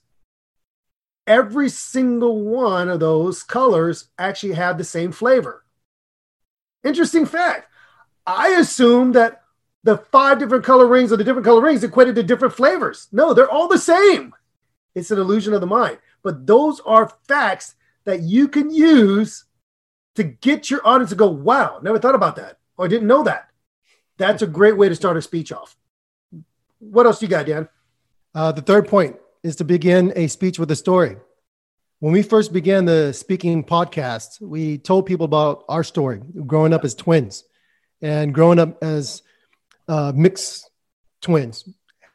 Every 1.26 1.70
single 1.70 2.44
one 2.44 2.90
of 2.90 3.00
those 3.00 3.44
colors 3.44 4.10
actually 4.20 4.54
have 4.54 4.78
the 4.78 4.84
same 4.84 5.12
flavor. 5.12 5.64
Interesting 6.84 7.26
fact. 7.26 7.68
I 8.26 8.50
assumed 8.50 9.16
that 9.16 9.44
the 9.84 9.98
five 9.98 10.40
different 10.40 10.64
color 10.64 10.86
rings 10.86 11.12
or 11.12 11.18
the 11.18 11.24
different 11.24 11.46
color 11.46 11.62
rings 11.62 11.84
equated 11.84 12.16
to 12.16 12.24
different 12.24 12.54
flavors. 12.54 13.08
No, 13.12 13.34
they're 13.34 13.50
all 13.50 13.68
the 13.68 13.78
same. 13.80 14.34
It's 14.94 15.12
an 15.12 15.20
illusion 15.20 15.54
of 15.54 15.62
the 15.62 15.68
mind. 15.68 15.98
But 16.22 16.46
those 16.46 16.80
are 16.82 17.14
facts 17.28 17.76
that 18.04 18.22
you 18.22 18.48
can 18.48 18.70
use 18.70 19.46
to 20.16 20.24
get 20.24 20.70
your 20.70 20.86
audience 20.88 21.10
to 21.12 21.16
go, 21.16 21.28
wow, 21.28 21.80
never 21.82 21.98
thought 21.98 22.16
about 22.16 22.36
that, 22.36 22.60
or 22.78 22.88
didn't 22.88 23.08
know 23.08 23.24
that. 23.24 23.51
That's 24.22 24.44
a 24.44 24.48
great 24.48 24.78
way 24.78 24.88
to 24.88 24.94
start 24.94 25.18
a 25.18 25.22
speech 25.22 25.52
off. 25.52 25.76
What 26.78 27.08
else 27.08 27.24
you 27.24 27.28
got, 27.28 27.48
Dan? 27.48 27.68
Uh, 28.36 28.52
the 28.52 28.62
third 28.62 28.88
point 28.88 29.16
is 29.42 29.56
to 29.56 29.64
begin 29.64 30.14
a 30.16 30.28
speech 30.28 30.60
with 30.60 30.70
a 30.70 30.76
story. 30.76 31.18
When 32.02 32.14
we 32.14 32.22
first 32.22 32.54
began 32.54 32.86
the 32.86 33.14
speaking 33.14 33.64
podcast, 33.64 34.40
we 34.40 34.78
told 34.78 35.08
people 35.08 35.26
about 35.26 35.66
our 35.68 35.84
story 35.84 36.22
growing 36.46 36.72
up 36.72 36.86
as 36.86 36.94
twins 36.94 37.46
and 38.00 38.32
growing 38.32 38.60
up 38.60 38.84
as 38.84 39.24
uh, 39.88 40.14
mixed 40.16 40.70
twins, 41.24 41.68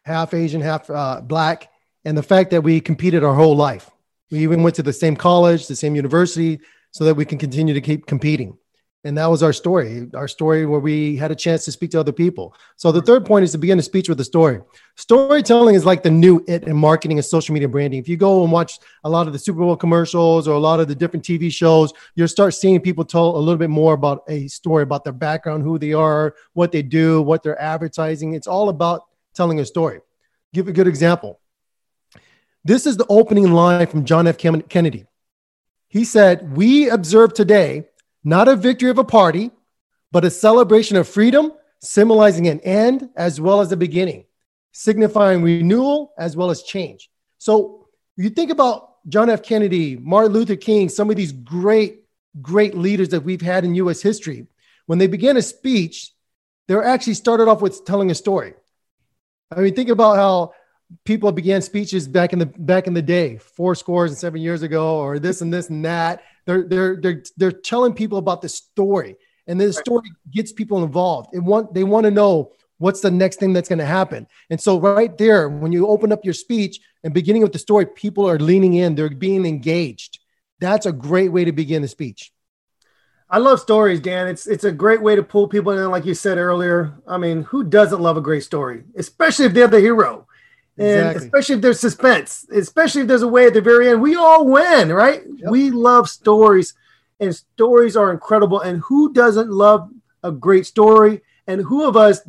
half 0.04 0.32
Asian, 0.32 0.60
half 0.60 0.88
uh, 0.88 1.20
black, 1.20 1.72
and 2.04 2.16
the 2.16 2.22
fact 2.22 2.52
that 2.52 2.62
we 2.62 2.80
competed 2.80 3.24
our 3.24 3.34
whole 3.34 3.56
life. 3.56 3.90
We 4.30 4.44
even 4.44 4.62
went 4.62 4.76
to 4.76 4.84
the 4.84 4.92
same 4.92 5.16
college, 5.16 5.66
the 5.66 5.74
same 5.74 5.96
university, 5.96 6.60
so 6.92 7.02
that 7.02 7.16
we 7.16 7.24
can 7.24 7.38
continue 7.38 7.74
to 7.74 7.80
keep 7.80 8.06
competing. 8.06 8.58
And 9.04 9.16
that 9.18 9.26
was 9.26 9.42
our 9.44 9.52
story, 9.52 10.08
our 10.14 10.26
story 10.26 10.66
where 10.66 10.80
we 10.80 11.16
had 11.16 11.30
a 11.30 11.36
chance 11.36 11.64
to 11.66 11.72
speak 11.72 11.92
to 11.92 12.00
other 12.00 12.10
people. 12.10 12.54
So 12.74 12.90
the 12.90 13.02
third 13.02 13.24
point 13.24 13.44
is 13.44 13.52
to 13.52 13.58
begin 13.58 13.78
a 13.78 13.82
speech 13.82 14.08
with 14.08 14.18
a 14.18 14.24
story. 14.24 14.60
Storytelling 14.96 15.76
is 15.76 15.84
like 15.84 16.02
the 16.02 16.10
new 16.10 16.44
it 16.48 16.64
in 16.64 16.76
marketing 16.76 17.18
and 17.18 17.24
social 17.24 17.52
media 17.52 17.68
branding. 17.68 18.00
If 18.00 18.08
you 18.08 18.16
go 18.16 18.42
and 18.42 18.50
watch 18.50 18.80
a 19.04 19.08
lot 19.08 19.28
of 19.28 19.32
the 19.32 19.38
Super 19.38 19.60
Bowl 19.60 19.76
commercials 19.76 20.48
or 20.48 20.54
a 20.54 20.58
lot 20.58 20.80
of 20.80 20.88
the 20.88 20.94
different 20.94 21.24
TV 21.24 21.52
shows, 21.52 21.92
you'll 22.16 22.26
start 22.26 22.54
seeing 22.54 22.80
people 22.80 23.04
tell 23.04 23.36
a 23.36 23.38
little 23.38 23.58
bit 23.58 23.70
more 23.70 23.94
about 23.94 24.24
a 24.26 24.48
story, 24.48 24.82
about 24.82 25.04
their 25.04 25.12
background, 25.12 25.62
who 25.62 25.78
they 25.78 25.92
are, 25.92 26.34
what 26.54 26.72
they 26.72 26.82
do, 26.82 27.22
what 27.22 27.44
they're 27.44 27.60
advertising. 27.62 28.34
It's 28.34 28.48
all 28.48 28.70
about 28.70 29.04
telling 29.34 29.60
a 29.60 29.64
story. 29.64 30.00
Give 30.52 30.66
a 30.66 30.72
good 30.72 30.88
example. 30.88 31.38
This 32.64 32.86
is 32.86 32.96
the 32.96 33.06
opening 33.08 33.52
line 33.52 33.86
from 33.86 34.04
John 34.04 34.26
F. 34.26 34.36
Kennedy. 34.36 35.06
He 35.86 36.02
said, 36.02 36.56
We 36.56 36.90
observe 36.90 37.34
today 37.34 37.84
not 38.26 38.48
a 38.48 38.56
victory 38.56 38.90
of 38.90 38.98
a 38.98 39.04
party, 39.04 39.52
but 40.10 40.24
a 40.24 40.30
celebration 40.30 40.96
of 40.96 41.06
freedom, 41.06 41.52
symbolizing 41.80 42.48
an 42.48 42.58
end 42.60 43.08
as 43.16 43.40
well 43.40 43.60
as 43.60 43.70
a 43.70 43.76
beginning, 43.76 44.24
signifying 44.72 45.42
renewal 45.42 46.12
as 46.18 46.36
well 46.36 46.50
as 46.50 46.64
change. 46.64 47.08
So 47.38 47.86
you 48.16 48.28
think 48.30 48.50
about 48.50 48.94
John 49.08 49.30
F. 49.30 49.44
Kennedy, 49.44 49.96
Martin 49.96 50.32
Luther 50.32 50.56
King, 50.56 50.88
some 50.88 51.08
of 51.08 51.14
these 51.14 51.30
great, 51.30 52.00
great 52.42 52.76
leaders 52.76 53.10
that 53.10 53.20
we've 53.20 53.40
had 53.40 53.64
in 53.64 53.76
US 53.76 54.02
history, 54.02 54.48
when 54.86 54.98
they 54.98 55.06
began 55.06 55.36
a 55.36 55.42
speech, 55.42 56.12
they 56.66 56.74
were 56.74 56.84
actually 56.84 57.14
started 57.14 57.46
off 57.46 57.62
with 57.62 57.84
telling 57.84 58.10
a 58.10 58.14
story. 58.14 58.54
I 59.52 59.60
mean, 59.60 59.74
think 59.74 59.88
about 59.88 60.16
how 60.16 60.52
people 61.04 61.30
began 61.30 61.62
speeches 61.62 62.08
back 62.08 62.32
in 62.32 62.40
the 62.40 62.46
back 62.46 62.88
in 62.88 62.94
the 62.94 63.02
day, 63.02 63.36
four 63.38 63.76
scores 63.76 64.10
and 64.10 64.18
seven 64.18 64.40
years 64.40 64.62
ago, 64.62 64.96
or 64.96 65.20
this 65.20 65.42
and 65.42 65.54
this 65.54 65.70
and 65.70 65.84
that. 65.84 66.22
They're 66.46 66.62
they're 66.62 66.96
they're 66.96 67.22
they're 67.36 67.52
telling 67.52 67.92
people 67.92 68.18
about 68.18 68.40
the 68.40 68.48
story, 68.48 69.16
and 69.46 69.60
the 69.60 69.72
story 69.72 70.10
gets 70.30 70.52
people 70.52 70.82
involved. 70.84 71.30
They 71.32 71.40
want 71.40 71.74
they 71.74 71.84
want 71.84 72.04
to 72.04 72.10
know 72.10 72.52
what's 72.78 73.00
the 73.00 73.10
next 73.10 73.40
thing 73.40 73.52
that's 73.52 73.68
going 73.68 73.78
to 73.78 73.86
happen. 73.86 74.26
And 74.50 74.60
so 74.60 74.78
right 74.78 75.16
there, 75.16 75.48
when 75.48 75.72
you 75.72 75.86
open 75.88 76.12
up 76.12 76.24
your 76.24 76.34
speech 76.34 76.80
and 77.02 77.12
beginning 77.12 77.42
with 77.42 77.52
the 77.52 77.58
story, 77.58 77.86
people 77.86 78.28
are 78.28 78.38
leaning 78.38 78.74
in. 78.74 78.94
They're 78.94 79.10
being 79.10 79.46
engaged. 79.46 80.20
That's 80.60 80.86
a 80.86 80.92
great 80.92 81.32
way 81.32 81.44
to 81.44 81.52
begin 81.52 81.84
a 81.84 81.88
speech. 81.88 82.32
I 83.28 83.38
love 83.38 83.60
stories, 83.60 84.00
Dan. 84.00 84.28
It's 84.28 84.46
it's 84.46 84.64
a 84.64 84.70
great 84.70 85.02
way 85.02 85.16
to 85.16 85.22
pull 85.22 85.48
people 85.48 85.72
in, 85.72 85.90
like 85.90 86.04
you 86.04 86.14
said 86.14 86.38
earlier. 86.38 86.94
I 87.08 87.18
mean, 87.18 87.42
who 87.42 87.64
doesn't 87.64 88.00
love 88.00 88.16
a 88.16 88.20
great 88.20 88.44
story, 88.44 88.84
especially 88.96 89.46
if 89.46 89.52
they're 89.52 89.66
the 89.66 89.80
hero? 89.80 90.25
And 90.78 90.88
exactly. 90.88 91.26
especially 91.26 91.54
if 91.56 91.60
there's 91.62 91.80
suspense, 91.80 92.46
especially 92.52 93.02
if 93.02 93.08
there's 93.08 93.22
a 93.22 93.28
way 93.28 93.46
at 93.46 93.54
the 93.54 93.60
very 93.60 93.88
end, 93.88 94.02
we 94.02 94.14
all 94.14 94.46
win, 94.46 94.92
right? 94.92 95.22
Yep. 95.26 95.50
We 95.50 95.70
love 95.70 96.08
stories, 96.08 96.74
and 97.18 97.34
stories 97.34 97.96
are 97.96 98.12
incredible. 98.12 98.60
And 98.60 98.80
who 98.80 99.12
doesn't 99.12 99.50
love 99.50 99.90
a 100.22 100.30
great 100.30 100.66
story? 100.66 101.22
And 101.46 101.62
who 101.62 101.86
of 101.86 101.96
us 101.96 102.20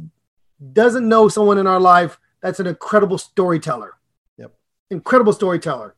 doesn't 0.74 1.08
know 1.08 1.27
someone 1.27 1.58
in 1.58 1.68
our 1.68 1.80
life 1.80 2.20
that's 2.42 2.60
an 2.60 2.68
incredible 2.68 3.18
storyteller? 3.18 3.96
Yep, 4.38 4.54
incredible 4.92 5.34
storyteller. 5.34 5.96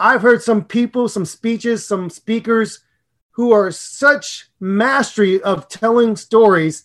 I've 0.00 0.22
heard 0.22 0.42
some 0.42 0.64
people, 0.64 1.08
some 1.08 1.24
speeches, 1.24 1.86
some 1.86 2.10
speakers 2.10 2.80
who 3.32 3.52
are 3.52 3.70
such 3.70 4.50
mastery 4.58 5.40
of 5.42 5.68
telling 5.68 6.16
stories 6.16 6.82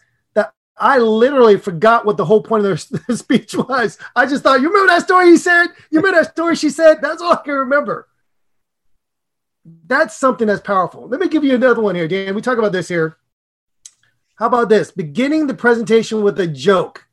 I 0.77 0.98
literally 0.98 1.58
forgot 1.58 2.06
what 2.06 2.18
the 2.18 2.25
whole 2.25 2.42
point 2.42 2.65
of 2.65 2.89
their 3.08 3.15
speech 3.15 3.53
was. 3.56 3.98
I 4.15 4.25
just 4.25 4.44
thought, 4.44 4.62
you 4.62 4.70
remember 4.70 4.94
that 4.94 5.03
story 5.03 5.27
he 5.27 5.38
said? 5.38 5.68
You 5.92 6.00
remember 6.00 6.20
that 6.20 6.32
story 6.32 6.56
she 6.56 6.70
said? 6.70 7.00
That's 7.01 7.22
all 7.22 7.34
I 7.34 7.42
can 7.44 7.53
remember. 7.53 8.08
That's 9.86 10.18
something 10.18 10.48
that's 10.48 10.62
powerful. 10.62 11.08
Let 11.08 11.20
me 11.20 11.27
give 11.27 11.44
you 11.44 11.56
another 11.56 11.82
one 11.82 11.96
here, 11.96 12.08
Dan. 12.08 12.36
We 12.36 12.42
talk 12.42 12.58
about 12.58 12.74
this 12.74 12.88
here. 12.88 13.18
How 14.36 14.48
about 14.48 14.70
this? 14.70 14.92
Beginning 14.92 15.48
the 15.48 15.53
presentation 15.53 16.22
with 16.24 16.39
a 16.39 16.48
joke. 16.48 17.08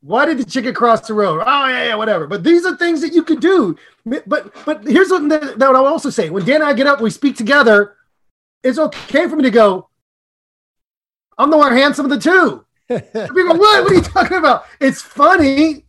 Why 0.00 0.24
did 0.24 0.38
the 0.38 0.44
chicken 0.44 0.72
cross 0.72 1.06
the 1.06 1.14
road? 1.14 1.42
Oh 1.44 1.68
yeah, 1.68 1.86
yeah, 1.86 1.94
whatever. 1.96 2.28
But 2.28 2.44
these 2.44 2.64
are 2.64 2.76
things 2.76 3.00
that 3.00 3.12
you 3.12 3.24
could 3.24 3.40
do. 3.40 3.76
But 4.04 4.54
but 4.64 4.84
here's 4.84 5.10
what 5.10 5.28
that, 5.30 5.58
that 5.58 5.74
I 5.74 5.80
will 5.80 5.86
also 5.88 6.10
say. 6.10 6.30
When 6.30 6.44
Dan 6.44 6.56
and 6.62 6.64
I 6.64 6.74
get 6.74 6.86
up, 6.86 7.00
we 7.00 7.10
speak 7.10 7.36
together. 7.36 7.96
It's 8.62 8.78
okay 8.78 9.28
for 9.28 9.34
me 9.34 9.42
to 9.42 9.50
go. 9.50 9.88
I'm 11.38 11.50
the 11.50 11.56
more 11.56 11.72
handsome 11.72 12.06
of 12.06 12.10
the 12.10 12.18
two. 12.18 12.64
People, 12.88 13.58
what? 13.58 13.84
What 13.84 13.92
are 13.92 13.94
you 13.94 14.00
talking 14.00 14.38
about? 14.38 14.64
It's 14.80 15.02
funny, 15.02 15.84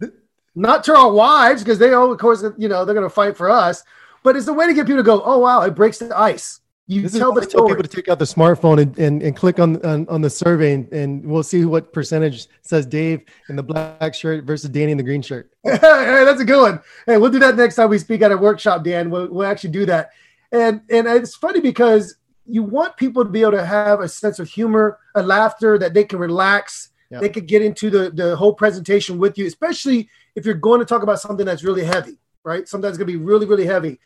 not 0.56 0.84
to 0.86 0.96
our 0.96 1.12
wives 1.12 1.64
because 1.64 1.80
they, 1.80 1.94
all, 1.94 2.12
of 2.12 2.18
course, 2.18 2.44
you 2.58 2.68
know, 2.68 2.86
they're 2.86 2.96
going 2.96 3.06
to 3.06 3.14
fight 3.14 3.38
for 3.38 3.50
us. 3.50 3.84
But 4.24 4.36
it's 4.36 4.48
a 4.48 4.54
way 4.54 4.68
to 4.68 4.74
get 4.74 4.88
people 4.88 4.98
to 4.98 5.04
go, 5.04 5.22
oh 5.24 5.40
wow, 5.40 5.62
it 5.62 5.76
breaks 5.76 6.00
the 6.00 6.18
ice. 6.18 6.60
You 6.90 7.02
this 7.02 7.18
tell 7.18 7.34
the 7.34 7.44
story. 7.44 7.68
Tell 7.68 7.68
people 7.68 7.84
to 7.84 7.96
take 7.96 8.08
out 8.08 8.18
the 8.18 8.26
smartphone 8.26 8.82
and, 8.82 8.98
and, 8.98 9.22
and 9.22 9.36
click 9.36 9.60
on, 9.60 9.86
on, 9.86 10.08
on 10.08 10.22
the 10.22 10.30
survey, 10.30 10.74
and, 10.74 10.92
and, 10.94 11.26
we'll 11.26 11.44
see 11.44 11.66
what 11.66 11.92
percentage 11.92 12.48
says 12.62 12.86
Dave 12.86 13.24
in 13.50 13.58
the 13.58 13.64
black 13.64 14.16
shirt 14.16 14.46
versus 14.46 14.70
Danny 14.70 14.94
in 14.94 14.98
the 14.98 15.04
green 15.04 15.22
shirt. 15.22 15.52
hey, 15.64 15.78
that's 15.78 16.40
a 16.40 16.46
good 16.46 16.62
one. 16.62 16.82
Hey, 17.06 17.18
we'll 17.18 17.30
do 17.30 17.40
that 17.40 17.58
next 17.58 17.76
time 17.76 17.90
we 17.90 18.00
speak 18.00 18.22
at 18.22 18.32
a 18.32 18.38
workshop, 18.38 18.86
Dan. 18.86 19.10
We'll, 19.10 19.28
we'll 19.28 19.48
actually 19.48 19.72
do 19.72 19.86
that. 19.86 20.12
And 20.52 20.82
and 20.90 21.08
it's 21.08 21.36
funny 21.36 21.60
because 21.60 22.16
you 22.48 22.64
want 22.64 22.98
people 22.98 23.24
to 23.24 23.30
be 23.30 23.42
able 23.42 23.52
to 23.52 23.66
have 23.66 24.00
a 24.00 24.08
sense 24.08 24.40
of 24.40 24.50
humor, 24.50 25.00
a 25.16 25.22
laughter 25.22 25.78
that 25.78 25.94
they 25.94 26.04
can 26.04 26.20
relax. 26.20 26.90
Yeah. 27.10 27.20
They 27.20 27.30
could 27.30 27.48
get 27.48 27.62
into 27.62 27.90
the, 27.90 28.10
the 28.10 28.36
whole 28.36 28.54
presentation 28.54 29.18
with 29.18 29.38
you, 29.38 29.46
especially 29.46 30.10
if 30.36 30.46
you're 30.46 30.56
going 30.56 30.80
to 30.80 30.86
talk 30.86 31.04
about 31.04 31.20
something 31.20 31.46
that's 31.46 31.64
really 31.64 31.84
heavy, 31.84 32.18
right? 32.44 32.68
Something 32.68 32.88
that's 32.88 32.98
going 32.98 33.08
to 33.08 33.18
be 33.18 33.24
really, 33.24 33.46
really 33.46 33.66
heavy. 33.66 34.00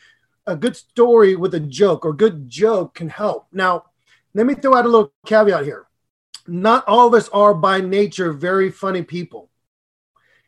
A 0.47 0.55
good 0.55 0.75
story 0.75 1.35
with 1.35 1.53
a 1.53 1.59
joke 1.59 2.05
or 2.05 2.13
good 2.13 2.49
joke 2.49 2.95
can 2.95 3.09
help. 3.09 3.47
Now, 3.51 3.85
let 4.33 4.45
me 4.45 4.55
throw 4.55 4.75
out 4.75 4.85
a 4.85 4.89
little 4.89 5.13
caveat 5.25 5.63
here. 5.63 5.87
Not 6.47 6.87
all 6.87 7.07
of 7.07 7.13
us 7.13 7.29
are 7.29 7.53
by 7.53 7.81
nature 7.81 8.33
very 8.33 8.71
funny 8.71 9.03
people. 9.03 9.49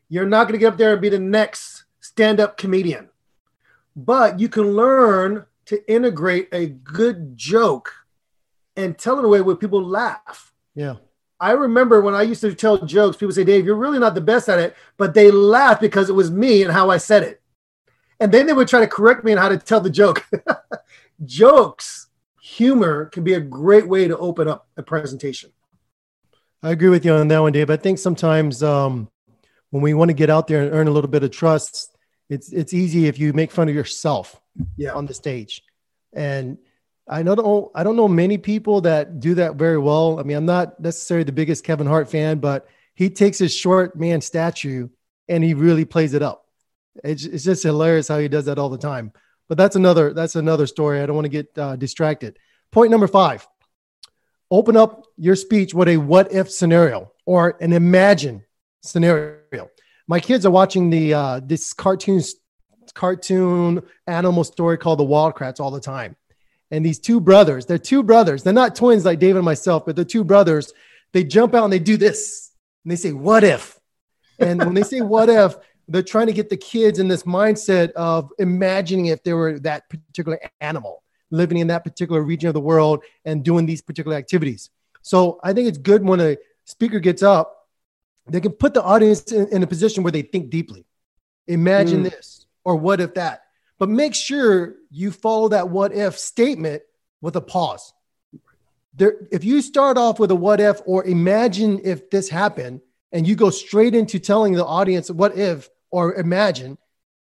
You're 0.09 0.27
not 0.27 0.45
going 0.45 0.53
to 0.53 0.59
get 0.59 0.73
up 0.73 0.77
there 0.77 0.93
and 0.93 1.01
be 1.01 1.09
the 1.09 1.19
next 1.19 1.85
stand 1.99 2.39
up 2.39 2.57
comedian, 2.57 3.09
but 3.95 4.39
you 4.39 4.49
can 4.49 4.73
learn 4.75 5.45
to 5.73 5.91
integrate 5.91 6.49
a 6.51 6.67
good 6.67 7.35
joke 7.35 7.93
and 8.75 8.97
tell 8.97 9.15
it 9.15 9.19
in 9.19 9.25
a 9.25 9.29
way 9.29 9.41
where 9.41 9.55
people 9.55 9.83
laugh. 9.83 10.53
Yeah. 10.75 10.95
I 11.39 11.51
remember 11.51 12.01
when 12.01 12.15
I 12.15 12.21
used 12.21 12.41
to 12.41 12.53
tell 12.53 12.85
jokes, 12.85 13.17
people 13.17 13.33
say, 13.33 13.43
Dave, 13.43 13.65
you're 13.65 13.75
really 13.75 13.99
not 13.99 14.15
the 14.15 14.21
best 14.21 14.47
at 14.49 14.59
it, 14.59 14.75
but 14.97 15.13
they 15.13 15.31
laugh 15.31 15.79
because 15.79 16.09
it 16.09 16.13
was 16.13 16.31
me 16.31 16.63
and 16.63 16.71
how 16.71 16.89
I 16.89 16.97
said 16.97 17.23
it. 17.23 17.41
And 18.19 18.31
then 18.31 18.45
they 18.45 18.53
would 18.53 18.67
try 18.67 18.79
to 18.79 18.87
correct 18.87 19.23
me 19.23 19.33
on 19.33 19.37
how 19.37 19.49
to 19.49 19.57
tell 19.57 19.81
the 19.81 19.89
joke. 19.89 20.25
Jokes, 21.25 22.07
humor 22.41 23.05
can 23.07 23.23
be 23.23 23.33
a 23.33 23.39
great 23.39 23.87
way 23.87 24.07
to 24.07 24.17
open 24.17 24.47
up 24.47 24.67
a 24.77 24.83
presentation. 24.83 25.51
I 26.61 26.71
agree 26.71 26.89
with 26.89 27.03
you 27.03 27.13
on 27.13 27.27
that 27.27 27.39
one, 27.39 27.51
Dave. 27.51 27.69
I 27.69 27.77
think 27.77 27.99
sometimes 27.99 28.63
um, 28.63 29.09
when 29.71 29.83
we 29.83 29.93
want 29.93 30.09
to 30.09 30.13
get 30.13 30.29
out 30.29 30.47
there 30.47 30.63
and 30.63 30.73
earn 30.73 30.87
a 30.87 30.91
little 30.91 31.09
bit 31.09 31.23
of 31.23 31.31
trust, 31.31 31.97
it's 32.29 32.53
it's 32.53 32.73
easy 32.73 33.07
if 33.07 33.19
you 33.19 33.33
make 33.33 33.51
fun 33.51 33.67
of 33.67 33.75
yourself 33.75 34.39
yeah. 34.77 34.93
on 34.93 35.05
the 35.05 35.13
stage. 35.13 35.63
And 36.13 36.57
I 37.07 37.23
don't 37.23 37.37
know 37.37 37.71
I 37.75 37.83
don't 37.83 37.95
know 37.95 38.07
many 38.07 38.37
people 38.37 38.81
that 38.81 39.19
do 39.19 39.35
that 39.35 39.55
very 39.55 39.77
well. 39.77 40.19
I 40.19 40.23
mean, 40.23 40.37
I'm 40.37 40.45
not 40.45 40.79
necessarily 40.79 41.23
the 41.23 41.31
biggest 41.31 41.63
Kevin 41.63 41.87
Hart 41.87 42.09
fan, 42.09 42.39
but 42.39 42.67
he 42.95 43.09
takes 43.09 43.37
his 43.37 43.53
short 43.53 43.97
man 43.97 44.21
statue 44.21 44.89
and 45.27 45.43
he 45.43 45.53
really 45.53 45.85
plays 45.85 46.13
it 46.13 46.21
up. 46.21 46.47
It's, 47.03 47.25
it's 47.25 47.43
just 47.43 47.63
hilarious 47.63 48.07
how 48.07 48.19
he 48.19 48.27
does 48.27 48.45
that 48.45 48.59
all 48.59 48.69
the 48.69 48.77
time. 48.77 49.11
But 49.49 49.57
that's 49.57 49.75
another 49.75 50.13
that's 50.13 50.35
another 50.35 50.67
story. 50.67 51.01
I 51.01 51.05
don't 51.05 51.15
want 51.15 51.25
to 51.25 51.29
get 51.29 51.57
uh, 51.57 51.75
distracted. 51.75 52.39
Point 52.71 52.91
number 52.91 53.07
five: 53.07 53.45
open 54.49 54.77
up 54.77 55.05
your 55.17 55.35
speech 55.35 55.73
with 55.73 55.89
a 55.89 55.97
what 55.97 56.31
if 56.31 56.49
scenario 56.49 57.11
or 57.25 57.57
an 57.59 57.73
imagine 57.73 58.43
scenario. 58.81 59.69
My 60.07 60.19
kids 60.19 60.45
are 60.45 60.51
watching 60.51 60.89
the 60.89 61.13
uh, 61.13 61.41
this 61.43 61.73
cartoon 61.73 62.21
cartoon 62.93 63.81
animal 64.07 64.43
story 64.43 64.77
called 64.77 64.99
The 64.99 65.03
Wild 65.03 65.35
Kratts 65.35 65.59
all 65.59 65.71
the 65.71 65.79
time. 65.79 66.15
And 66.71 66.85
these 66.85 66.99
two 66.99 67.19
brothers, 67.19 67.65
they're 67.65 67.77
two 67.77 68.03
brothers. 68.03 68.43
They're 68.43 68.53
not 68.53 68.75
twins 68.75 69.05
like 69.05 69.19
David 69.19 69.37
and 69.37 69.45
myself, 69.45 69.85
but 69.85 69.95
they're 69.95 70.05
two 70.05 70.23
brothers. 70.23 70.73
they 71.11 71.23
jump 71.23 71.53
out 71.53 71.63
and 71.63 71.73
they 71.73 71.79
do 71.79 71.97
this 71.97 72.51
and 72.83 72.91
they 72.91 72.95
say, 72.95 73.11
What 73.11 73.43
if? 73.43 73.79
And 74.39 74.59
when 74.59 74.73
they 74.73 74.83
say 74.83 75.01
what 75.13 75.29
if, 75.29 75.55
they're 75.87 76.01
trying 76.01 76.27
to 76.27 76.33
get 76.33 76.49
the 76.49 76.57
kids 76.57 76.99
in 76.99 77.07
this 77.07 77.23
mindset 77.23 77.91
of 77.91 78.31
imagining 78.39 79.07
if 79.07 79.23
they 79.23 79.33
were 79.33 79.59
that 79.59 79.89
particular 79.89 80.39
animal 80.61 81.03
living 81.29 81.57
in 81.57 81.67
that 81.67 81.83
particular 81.83 82.21
region 82.21 82.47
of 82.47 82.53
the 82.53 82.61
world 82.61 83.03
and 83.25 83.43
doing 83.43 83.65
these 83.65 83.81
particular 83.81 84.15
activities. 84.15 84.69
So 85.01 85.39
I 85.43 85.53
think 85.53 85.67
it's 85.67 85.77
good 85.77 86.03
when 86.03 86.19
a 86.21 86.37
speaker 86.65 86.99
gets 86.99 87.23
up, 87.23 87.67
they 88.27 88.39
can 88.39 88.51
put 88.51 88.73
the 88.73 88.83
audience 88.83 89.31
in, 89.31 89.49
in 89.49 89.63
a 89.63 89.67
position 89.67 90.03
where 90.03 90.11
they 90.11 90.21
think 90.21 90.49
deeply. 90.49 90.85
Imagine 91.47 92.01
mm. 92.01 92.11
this 92.11 92.42
or 92.63 92.75
what 92.75 93.01
if 93.01 93.15
that. 93.15 93.43
But 93.79 93.89
make 93.89 94.15
sure 94.15 94.75
you 94.89 95.11
follow 95.11 95.49
that 95.49 95.69
what 95.69 95.93
if 95.93 96.17
statement 96.17 96.83
with 97.21 97.35
a 97.35 97.41
pause. 97.41 97.93
There, 98.95 99.15
if 99.31 99.43
you 99.43 99.61
start 99.61 99.97
off 99.97 100.19
with 100.19 100.31
a 100.31 100.35
what 100.35 100.59
if 100.59 100.81
or 100.85 101.03
imagine 101.03 101.81
if 101.83 102.09
this 102.09 102.29
happened, 102.29 102.81
and 103.11 103.27
you 103.27 103.35
go 103.35 103.49
straight 103.49 103.93
into 103.93 104.19
telling 104.19 104.53
the 104.53 104.65
audience 104.65 105.09
what 105.09 105.37
if 105.37 105.69
or 105.91 106.15
imagine, 106.15 106.77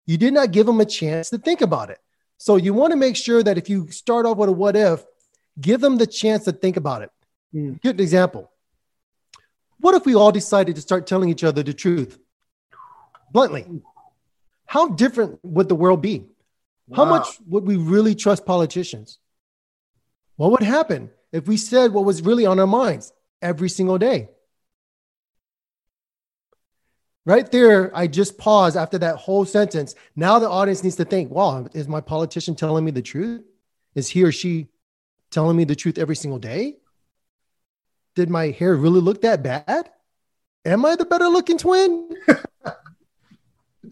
you 0.05 0.17
did 0.17 0.33
not 0.33 0.51
give 0.51 0.65
them 0.65 0.79
a 0.79 0.85
chance 0.85 1.29
to 1.29 1.37
think 1.37 1.61
about 1.61 1.89
it. 1.89 1.99
So 2.37 2.55
you 2.55 2.73
want 2.73 2.91
to 2.91 2.97
make 2.97 3.15
sure 3.15 3.43
that 3.43 3.57
if 3.57 3.69
you 3.69 3.91
start 3.91 4.25
off 4.25 4.37
with 4.37 4.49
a 4.49 4.53
what 4.53 4.75
if, 4.75 5.05
give 5.59 5.81
them 5.81 5.97
the 5.97 6.07
chance 6.07 6.45
to 6.45 6.51
think 6.51 6.77
about 6.77 7.03
it. 7.03 7.11
Mm. 7.53 7.81
Good 7.81 7.99
example. 7.99 8.49
What 9.79 9.95
if 9.95 10.05
we 10.05 10.15
all 10.15 10.31
decided 10.31 10.75
to 10.75 10.81
start 10.81 11.07
telling 11.07 11.29
each 11.29 11.43
other 11.43 11.61
the 11.61 11.73
truth? 11.73 12.17
Bluntly, 13.31 13.65
how 14.71 14.87
different 14.87 15.37
would 15.43 15.67
the 15.67 15.75
world 15.75 16.01
be? 16.01 16.19
Wow. 16.87 16.95
How 16.95 17.05
much 17.05 17.27
would 17.45 17.65
we 17.65 17.75
really 17.75 18.15
trust 18.15 18.45
politicians? 18.45 19.19
What 20.37 20.51
would 20.51 20.63
happen 20.63 21.11
if 21.33 21.45
we 21.45 21.57
said 21.57 21.91
what 21.91 22.05
was 22.05 22.21
really 22.21 22.45
on 22.45 22.57
our 22.57 22.65
minds 22.65 23.11
every 23.41 23.67
single 23.67 23.97
day? 23.97 24.29
Right 27.25 27.51
there, 27.51 27.91
I 27.93 28.07
just 28.07 28.37
pause 28.37 28.77
after 28.77 28.97
that 28.99 29.17
whole 29.17 29.43
sentence. 29.43 29.93
Now 30.15 30.39
the 30.39 30.49
audience 30.49 30.85
needs 30.85 30.95
to 30.95 31.05
think, 31.05 31.31
wow, 31.31 31.67
is 31.73 31.89
my 31.89 31.99
politician 31.99 32.55
telling 32.55 32.85
me 32.85 32.91
the 32.91 33.01
truth? 33.01 33.43
Is 33.93 34.07
he 34.07 34.23
or 34.23 34.31
she 34.31 34.69
telling 35.31 35.57
me 35.57 35.65
the 35.65 35.75
truth 35.75 35.97
every 35.97 36.15
single 36.15 36.39
day? 36.39 36.77
Did 38.15 38.29
my 38.29 38.51
hair 38.51 38.73
really 38.77 39.01
look 39.01 39.23
that 39.23 39.43
bad? 39.43 39.89
Am 40.63 40.85
I 40.85 40.95
the 40.95 41.03
better 41.03 41.27
looking 41.27 41.57
twin? 41.57 42.15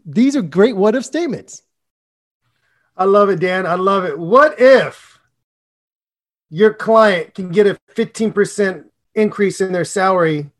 These 0.05 0.35
are 0.35 0.41
great 0.41 0.75
what 0.75 0.95
if 0.95 1.05
statements. 1.05 1.63
I 2.95 3.05
love 3.05 3.29
it, 3.29 3.39
Dan. 3.39 3.65
I 3.65 3.75
love 3.75 4.05
it. 4.05 4.17
What 4.17 4.59
if 4.59 5.19
your 6.49 6.73
client 6.73 7.33
can 7.33 7.49
get 7.49 7.67
a 7.67 7.77
15% 7.95 8.85
increase 9.15 9.61
in 9.61 9.71
their 9.71 9.85
salary 9.85 10.51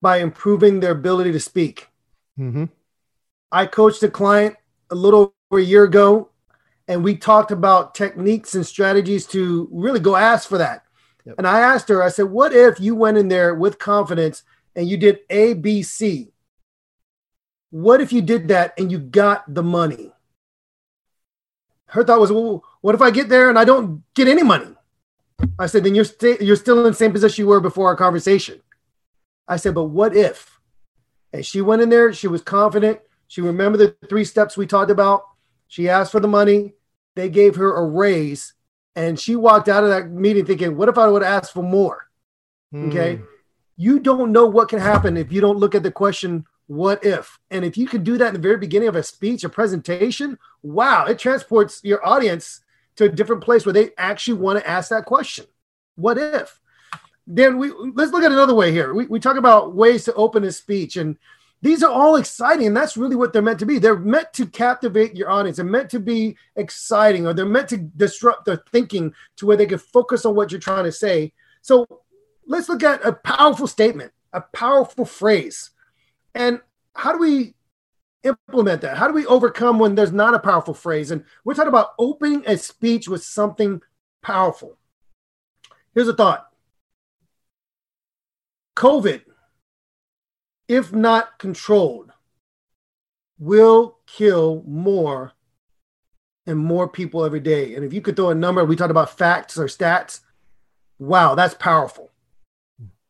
by 0.00 0.18
improving 0.18 0.80
their 0.80 0.92
ability 0.92 1.32
to 1.32 1.40
speak? 1.40 1.88
Mm-hmm. 2.38 2.64
I 3.50 3.66
coached 3.66 4.02
a 4.02 4.08
client 4.08 4.56
a 4.90 4.94
little 4.94 5.34
over 5.50 5.60
a 5.60 5.64
year 5.64 5.84
ago, 5.84 6.30
and 6.88 7.04
we 7.04 7.16
talked 7.16 7.50
about 7.50 7.94
techniques 7.94 8.54
and 8.54 8.66
strategies 8.66 9.26
to 9.28 9.68
really 9.70 10.00
go 10.00 10.16
ask 10.16 10.48
for 10.48 10.58
that. 10.58 10.84
Yep. 11.24 11.36
And 11.38 11.46
I 11.46 11.60
asked 11.60 11.88
her, 11.88 12.02
I 12.02 12.08
said, 12.08 12.24
What 12.24 12.54
if 12.54 12.80
you 12.80 12.94
went 12.94 13.18
in 13.18 13.28
there 13.28 13.54
with 13.54 13.78
confidence 13.78 14.42
and 14.74 14.88
you 14.88 14.96
did 14.96 15.20
A, 15.30 15.54
B, 15.54 15.82
C? 15.82 16.31
What 17.72 18.02
if 18.02 18.12
you 18.12 18.20
did 18.20 18.48
that 18.48 18.74
and 18.78 18.92
you 18.92 18.98
got 18.98 19.52
the 19.52 19.62
money? 19.62 20.12
Her 21.86 22.04
thought 22.04 22.20
was, 22.20 22.30
Well, 22.30 22.62
what 22.82 22.94
if 22.94 23.00
I 23.00 23.10
get 23.10 23.30
there 23.30 23.48
and 23.48 23.58
I 23.58 23.64
don't 23.64 24.02
get 24.14 24.28
any 24.28 24.42
money? 24.42 24.76
I 25.58 25.64
said, 25.64 25.82
Then 25.82 25.94
you're, 25.94 26.04
st- 26.04 26.42
you're 26.42 26.56
still 26.56 26.84
in 26.84 26.92
the 26.92 26.94
same 26.94 27.12
position 27.12 27.42
you 27.42 27.48
were 27.48 27.60
before 27.60 27.88
our 27.88 27.96
conversation. 27.96 28.60
I 29.48 29.56
said, 29.56 29.74
But 29.74 29.84
what 29.84 30.14
if? 30.14 30.60
And 31.32 31.46
she 31.46 31.62
went 31.62 31.80
in 31.80 31.88
there, 31.88 32.12
she 32.12 32.28
was 32.28 32.42
confident. 32.42 33.00
She 33.26 33.40
remembered 33.40 33.78
the 33.78 33.96
three 34.06 34.26
steps 34.26 34.54
we 34.54 34.66
talked 34.66 34.90
about. 34.90 35.24
She 35.66 35.88
asked 35.88 36.12
for 36.12 36.20
the 36.20 36.28
money. 36.28 36.74
They 37.16 37.30
gave 37.30 37.56
her 37.56 37.74
a 37.74 37.86
raise. 37.86 38.52
And 38.96 39.18
she 39.18 39.34
walked 39.34 39.70
out 39.70 39.82
of 39.82 39.88
that 39.88 40.10
meeting 40.10 40.44
thinking, 40.44 40.76
what 40.76 40.90
if 40.90 40.98
I 40.98 41.08
would 41.08 41.22
ask 41.22 41.54
for 41.54 41.62
more? 41.62 42.06
Mm. 42.74 42.88
Okay. 42.90 43.22
You 43.78 43.98
don't 43.98 44.30
know 44.30 44.44
what 44.44 44.68
can 44.68 44.78
happen 44.78 45.16
if 45.16 45.32
you 45.32 45.40
don't 45.40 45.56
look 45.56 45.74
at 45.74 45.82
the 45.82 45.90
question, 45.90 46.44
what 46.72 47.04
if? 47.04 47.38
And 47.50 47.66
if 47.66 47.76
you 47.76 47.86
can 47.86 48.02
do 48.02 48.16
that 48.16 48.28
in 48.28 48.32
the 48.32 48.40
very 48.40 48.56
beginning 48.56 48.88
of 48.88 48.96
a 48.96 49.02
speech, 49.02 49.44
a 49.44 49.48
presentation, 49.50 50.38
wow, 50.62 51.04
it 51.04 51.18
transports 51.18 51.80
your 51.84 52.04
audience 52.06 52.60
to 52.96 53.04
a 53.04 53.10
different 53.10 53.44
place 53.44 53.66
where 53.66 53.74
they 53.74 53.90
actually 53.98 54.38
want 54.38 54.58
to 54.58 54.68
ask 54.68 54.88
that 54.88 55.04
question. 55.04 55.44
What 55.96 56.16
if? 56.16 56.60
Dan, 57.32 57.58
we 57.58 57.70
let's 57.94 58.12
look 58.12 58.24
at 58.24 58.32
another 58.32 58.54
way 58.54 58.72
here. 58.72 58.94
We, 58.94 59.04
we 59.04 59.20
talk 59.20 59.36
about 59.36 59.74
ways 59.74 60.04
to 60.04 60.14
open 60.14 60.44
a 60.44 60.52
speech, 60.52 60.96
and 60.96 61.18
these 61.60 61.82
are 61.82 61.90
all 61.90 62.16
exciting, 62.16 62.68
and 62.68 62.76
that's 62.76 62.96
really 62.96 63.16
what 63.16 63.34
they're 63.34 63.42
meant 63.42 63.58
to 63.58 63.66
be. 63.66 63.78
They're 63.78 63.94
meant 63.94 64.32
to 64.32 64.46
captivate 64.46 65.14
your 65.14 65.30
audience. 65.30 65.58
They're 65.58 65.66
meant 65.66 65.90
to 65.90 66.00
be 66.00 66.38
exciting, 66.56 67.26
or 67.26 67.34
they're 67.34 67.44
meant 67.44 67.68
to 67.68 67.76
disrupt 67.76 68.46
their 68.46 68.62
thinking 68.72 69.12
to 69.36 69.44
where 69.44 69.58
they 69.58 69.66
can 69.66 69.78
focus 69.78 70.24
on 70.24 70.34
what 70.34 70.50
you're 70.50 70.60
trying 70.60 70.84
to 70.84 70.92
say. 70.92 71.34
So 71.60 71.86
let's 72.46 72.70
look 72.70 72.82
at 72.82 73.04
a 73.04 73.12
powerful 73.12 73.66
statement, 73.66 74.12
a 74.32 74.40
powerful 74.40 75.04
phrase. 75.04 75.68
And 76.34 76.60
how 76.94 77.12
do 77.12 77.18
we 77.18 77.54
implement 78.22 78.82
that? 78.82 78.96
How 78.96 79.08
do 79.08 79.14
we 79.14 79.26
overcome 79.26 79.78
when 79.78 79.94
there's 79.94 80.12
not 80.12 80.34
a 80.34 80.38
powerful 80.38 80.74
phrase? 80.74 81.10
And 81.10 81.24
we're 81.44 81.54
talking 81.54 81.68
about 81.68 81.94
opening 81.98 82.42
a 82.46 82.56
speech 82.56 83.08
with 83.08 83.24
something 83.24 83.80
powerful. 84.22 84.76
Here's 85.94 86.08
a 86.08 86.14
thought 86.14 86.48
COVID, 88.76 89.22
if 90.68 90.92
not 90.92 91.38
controlled, 91.38 92.12
will 93.38 93.98
kill 94.06 94.62
more 94.66 95.32
and 96.46 96.58
more 96.58 96.88
people 96.88 97.24
every 97.24 97.40
day. 97.40 97.74
And 97.74 97.84
if 97.84 97.92
you 97.92 98.00
could 98.00 98.16
throw 98.16 98.30
a 98.30 98.34
number, 98.34 98.64
we 98.64 98.76
talked 98.76 98.90
about 98.90 99.16
facts 99.16 99.58
or 99.58 99.66
stats. 99.66 100.20
Wow, 100.98 101.34
that's 101.34 101.54
powerful. 101.54 102.10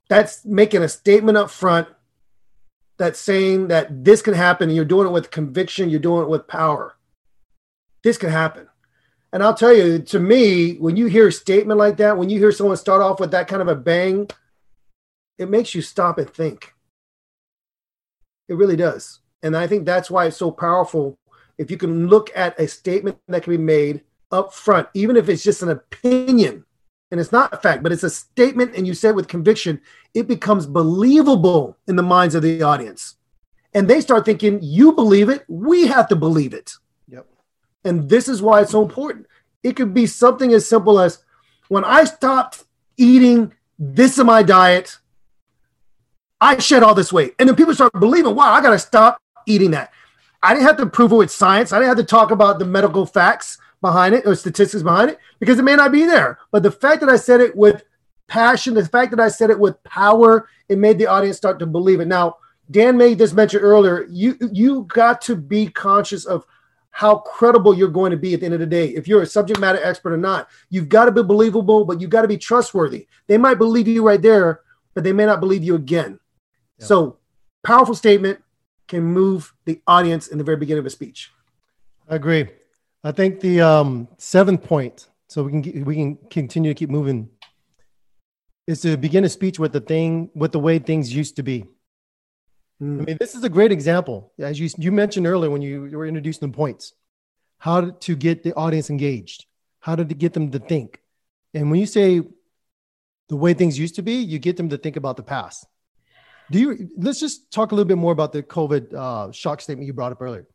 That's 0.08 0.44
making 0.44 0.82
a 0.82 0.88
statement 0.88 1.38
up 1.38 1.50
front 1.50 1.88
that's 2.98 3.18
saying 3.18 3.68
that 3.68 4.04
this 4.04 4.22
can 4.22 4.34
happen. 4.34 4.70
You're 4.70 4.84
doing 4.84 5.06
it 5.06 5.12
with 5.12 5.30
conviction, 5.30 5.90
you're 5.90 6.00
doing 6.00 6.22
it 6.22 6.28
with 6.28 6.46
power. 6.46 6.96
This 8.02 8.18
can 8.18 8.30
happen. 8.30 8.68
And 9.32 9.42
I'll 9.42 9.54
tell 9.54 9.72
you, 9.72 9.98
to 9.98 10.18
me, 10.18 10.74
when 10.74 10.96
you 10.96 11.06
hear 11.06 11.28
a 11.28 11.32
statement 11.32 11.78
like 11.78 11.96
that, 11.96 12.18
when 12.18 12.28
you 12.28 12.38
hear 12.38 12.52
someone 12.52 12.76
start 12.76 13.00
off 13.00 13.18
with 13.18 13.30
that 13.30 13.48
kind 13.48 13.62
of 13.62 13.68
a 13.68 13.74
bang, 13.74 14.28
it 15.38 15.48
makes 15.48 15.74
you 15.74 15.80
stop 15.80 16.18
and 16.18 16.28
think. 16.28 16.74
It 18.48 18.54
really 18.54 18.76
does. 18.76 19.20
And 19.42 19.56
I 19.56 19.66
think 19.66 19.86
that's 19.86 20.10
why 20.10 20.26
it's 20.26 20.36
so 20.36 20.50
powerful. 20.50 21.16
If 21.56 21.70
you 21.70 21.78
can 21.78 22.08
look 22.08 22.30
at 22.36 22.58
a 22.60 22.68
statement 22.68 23.18
that 23.28 23.42
can 23.42 23.52
be 23.52 23.58
made 23.58 24.02
up 24.30 24.52
front, 24.52 24.88
even 24.94 25.16
if 25.16 25.28
it's 25.28 25.42
just 25.42 25.62
an 25.62 25.70
opinion 25.70 26.64
and 27.12 27.20
it's 27.20 27.30
not 27.30 27.52
a 27.52 27.58
fact, 27.58 27.82
but 27.82 27.92
it's 27.92 28.02
a 28.02 28.10
statement 28.10 28.74
and 28.74 28.86
you 28.86 28.94
say 28.94 29.10
it 29.10 29.14
with 29.14 29.28
conviction, 29.28 29.82
it 30.14 30.26
becomes 30.26 30.66
believable 30.66 31.76
in 31.86 31.94
the 31.94 32.02
minds 32.02 32.34
of 32.34 32.42
the 32.42 32.62
audience. 32.62 33.16
And 33.74 33.86
they 33.86 34.00
start 34.00 34.24
thinking, 34.24 34.58
you 34.62 34.92
believe 34.92 35.28
it, 35.28 35.44
we 35.46 35.86
have 35.88 36.08
to 36.08 36.16
believe 36.16 36.54
it. 36.54 36.72
Yep. 37.08 37.26
And 37.84 38.08
this 38.08 38.28
is 38.28 38.40
why 38.40 38.62
it's 38.62 38.70
so 38.70 38.82
important. 38.82 39.26
It 39.62 39.76
could 39.76 39.92
be 39.92 40.06
something 40.06 40.54
as 40.54 40.66
simple 40.66 40.98
as 40.98 41.22
when 41.68 41.84
I 41.84 42.04
stopped 42.04 42.64
eating 42.96 43.52
this 43.78 44.18
in 44.18 44.24
my 44.24 44.42
diet, 44.42 44.96
I 46.40 46.58
shed 46.58 46.82
all 46.82 46.94
this 46.94 47.12
weight. 47.12 47.34
And 47.38 47.46
then 47.46 47.56
people 47.56 47.74
start 47.74 47.92
believing, 47.92 48.34
wow, 48.34 48.52
I 48.52 48.62
got 48.62 48.70
to 48.70 48.78
stop 48.78 49.20
eating 49.46 49.72
that. 49.72 49.92
I 50.42 50.54
didn't 50.54 50.66
have 50.66 50.78
to 50.78 50.86
prove 50.86 51.12
it 51.12 51.16
with 51.16 51.30
science. 51.30 51.72
I 51.72 51.78
didn't 51.78 51.88
have 51.88 51.98
to 51.98 52.04
talk 52.04 52.30
about 52.30 52.58
the 52.58 52.64
medical 52.64 53.04
facts 53.04 53.58
behind 53.82 54.14
it 54.14 54.24
or 54.24 54.34
statistics 54.34 54.82
behind 54.82 55.10
it 55.10 55.18
because 55.38 55.58
it 55.58 55.64
may 55.64 55.76
not 55.76 55.92
be 55.92 56.06
there. 56.06 56.38
But 56.50 56.62
the 56.62 56.70
fact 56.70 57.00
that 57.00 57.10
I 57.10 57.16
said 57.16 57.42
it 57.42 57.54
with 57.54 57.84
passion, 58.28 58.72
the 58.72 58.86
fact 58.86 59.10
that 59.10 59.20
I 59.20 59.28
said 59.28 59.50
it 59.50 59.58
with 59.58 59.82
power, 59.84 60.48
it 60.70 60.78
made 60.78 60.98
the 60.98 61.08
audience 61.08 61.36
start 61.36 61.58
to 61.58 61.66
believe 61.66 62.00
it. 62.00 62.06
Now, 62.06 62.36
Dan 62.70 62.96
made 62.96 63.18
this 63.18 63.34
mention 63.34 63.60
earlier. 63.60 64.06
You 64.08 64.38
you 64.52 64.84
got 64.88 65.20
to 65.22 65.36
be 65.36 65.66
conscious 65.66 66.24
of 66.24 66.46
how 66.90 67.16
credible 67.16 67.74
you're 67.74 67.88
going 67.88 68.12
to 68.12 68.16
be 68.16 68.32
at 68.32 68.40
the 68.40 68.46
end 68.46 68.54
of 68.54 68.60
the 68.60 68.66
day. 68.66 68.88
If 68.88 69.08
you're 69.08 69.22
a 69.22 69.26
subject 69.26 69.58
matter 69.58 69.82
expert 69.82 70.12
or 70.12 70.18
not, 70.18 70.48
you've 70.70 70.88
got 70.88 71.06
to 71.06 71.12
be 71.12 71.22
believable, 71.22 71.84
but 71.84 72.00
you've 72.00 72.10
got 72.10 72.22
to 72.22 72.28
be 72.28 72.38
trustworthy. 72.38 73.08
They 73.26 73.38
might 73.38 73.58
believe 73.58 73.88
you 73.88 74.06
right 74.06 74.20
there, 74.20 74.60
but 74.94 75.02
they 75.02 75.12
may 75.12 75.26
not 75.26 75.40
believe 75.40 75.62
you 75.62 75.74
again. 75.74 76.20
So, 76.78 77.18
powerful 77.64 77.94
statement 77.94 78.42
can 78.88 79.04
move 79.04 79.54
the 79.64 79.80
audience 79.86 80.28
in 80.28 80.38
the 80.38 80.44
very 80.44 80.56
beginning 80.56 80.80
of 80.80 80.86
a 80.86 80.90
speech. 80.90 81.30
I 82.08 82.16
agree. 82.16 82.48
I 83.04 83.12
think 83.12 83.40
the 83.40 83.60
um, 83.60 84.08
seventh 84.18 84.62
point, 84.64 85.08
so 85.28 85.42
we 85.42 85.50
can 85.50 85.84
we 85.84 85.94
can 85.96 86.16
continue 86.30 86.70
to 86.70 86.74
keep 86.74 86.90
moving, 86.90 87.30
is 88.66 88.80
to 88.82 88.96
begin 88.96 89.24
a 89.24 89.28
speech 89.28 89.58
with 89.58 89.72
the 89.72 89.80
thing 89.80 90.30
with 90.34 90.52
the 90.52 90.60
way 90.60 90.78
things 90.78 91.14
used 91.14 91.36
to 91.36 91.42
be. 91.42 91.64
Mm. 92.80 93.02
I 93.02 93.04
mean, 93.04 93.16
this 93.18 93.34
is 93.34 93.42
a 93.44 93.48
great 93.48 93.72
example, 93.72 94.32
as 94.38 94.60
you 94.60 94.70
you 94.78 94.92
mentioned 94.92 95.26
earlier 95.26 95.50
when 95.50 95.62
you, 95.62 95.86
you 95.86 95.98
were 95.98 96.06
introducing 96.06 96.48
the 96.50 96.56
points, 96.56 96.94
how 97.58 97.90
to 97.90 98.16
get 98.16 98.42
the 98.42 98.54
audience 98.54 98.88
engaged, 98.90 99.46
how 99.80 99.96
to 99.96 100.04
get 100.04 100.32
them 100.32 100.50
to 100.52 100.58
think, 100.58 101.00
and 101.54 101.70
when 101.70 101.80
you 101.80 101.86
say 101.86 102.22
the 103.28 103.36
way 103.36 103.54
things 103.54 103.78
used 103.78 103.94
to 103.96 104.02
be, 104.02 104.14
you 104.14 104.38
get 104.38 104.56
them 104.56 104.68
to 104.68 104.76
think 104.76 104.96
about 104.96 105.16
the 105.16 105.22
past 105.22 105.66
Do 106.50 106.58
you? 106.58 106.90
Let's 106.98 107.18
just 107.18 107.50
talk 107.50 107.72
a 107.72 107.74
little 107.74 107.88
bit 107.88 107.96
more 107.96 108.12
about 108.12 108.32
the 108.32 108.42
COVID 108.42 108.94
uh, 108.94 109.32
shock 109.32 109.60
statement 109.60 109.86
you 109.86 109.92
brought 109.92 110.12
up 110.12 110.20
earlier. 110.20 110.46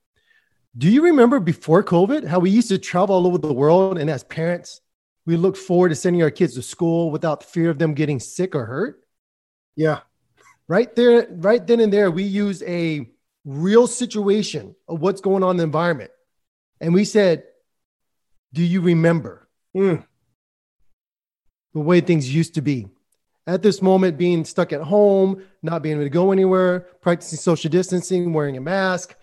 Do 0.77 0.89
you 0.89 1.03
remember 1.03 1.39
before 1.39 1.83
COVID 1.83 2.27
how 2.27 2.39
we 2.39 2.51
used 2.51 2.69
to 2.69 2.77
travel 2.77 3.15
all 3.15 3.25
over 3.25 3.39
the 3.39 3.53
world, 3.53 3.97
and 3.97 4.09
as 4.09 4.23
parents, 4.23 4.81
we 5.25 5.35
look 5.35 5.57
forward 5.57 5.89
to 5.89 5.95
sending 5.95 6.21
our 6.21 6.29
kids 6.29 6.53
to 6.53 6.61
school 6.61 7.09
without 7.09 7.43
fear 7.43 7.69
of 7.71 7.79
them 7.79 7.93
getting 7.95 8.19
sick 8.19 8.53
or 8.53 8.65
hurt? 8.65 9.03
Yeah. 9.75 10.01
Right 10.67 10.93
there, 10.95 11.27
right 11.31 11.65
then 11.65 11.79
and 11.79 11.91
there, 11.91 12.11
we 12.11 12.23
use 12.23 12.61
a 12.63 13.09
real 13.45 13.87
situation 13.87 14.75
of 14.87 14.99
what's 14.99 15.21
going 15.21 15.43
on 15.43 15.51
in 15.51 15.57
the 15.57 15.63
environment. 15.63 16.11
And 16.79 16.93
we 16.93 17.05
said, 17.05 17.43
Do 18.53 18.63
you 18.63 18.81
remember 18.81 19.47
Mm. 19.75 20.05
the 21.73 21.79
way 21.79 22.01
things 22.01 22.33
used 22.33 22.55
to 22.55 22.61
be? 22.61 22.87
At 23.47 23.61
this 23.61 23.81
moment, 23.81 24.17
being 24.17 24.43
stuck 24.43 24.73
at 24.73 24.81
home, 24.81 25.43
not 25.63 25.81
being 25.81 25.95
able 25.95 26.05
to 26.05 26.09
go 26.09 26.31
anywhere, 26.31 26.81
practicing 27.01 27.39
social 27.39 27.71
distancing, 27.71 28.33
wearing 28.33 28.57
a 28.57 28.61
mask, 28.61 29.15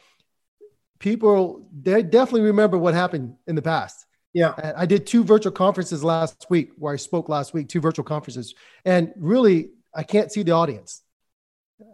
people, 1.04 1.68
they 1.82 2.02
definitely 2.02 2.40
remember 2.40 2.78
what 2.78 2.94
happened 2.94 3.36
in 3.46 3.54
the 3.54 3.62
past. 3.62 4.06
Yeah. 4.32 4.54
And 4.56 4.74
I 4.74 4.86
did 4.86 5.06
two 5.06 5.22
virtual 5.22 5.52
conferences 5.52 6.02
last 6.02 6.46
week 6.48 6.72
where 6.78 6.94
I 6.94 6.96
spoke 6.96 7.28
last 7.28 7.52
week, 7.52 7.68
two 7.68 7.80
virtual 7.80 8.06
conferences. 8.06 8.54
And 8.86 9.12
really, 9.16 9.68
I 9.94 10.02
can't 10.02 10.32
see 10.32 10.42
the 10.42 10.52
audience. 10.52 11.02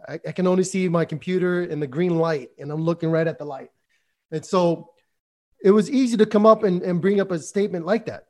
I, 0.07 0.19
I 0.25 0.31
can 0.31 0.47
only 0.47 0.63
see 0.63 0.87
my 0.87 1.03
computer 1.03 1.61
and 1.63 1.81
the 1.81 1.87
green 1.87 2.17
light, 2.17 2.51
and 2.57 2.71
I'm 2.71 2.83
looking 2.83 3.11
right 3.11 3.27
at 3.27 3.37
the 3.37 3.43
light. 3.43 3.69
And 4.31 4.45
so 4.45 4.91
it 5.61 5.71
was 5.71 5.91
easy 5.91 6.15
to 6.15 6.25
come 6.25 6.45
up 6.45 6.63
and, 6.63 6.81
and 6.81 7.01
bring 7.01 7.19
up 7.19 7.31
a 7.31 7.39
statement 7.39 7.85
like 7.85 8.05
that. 8.05 8.27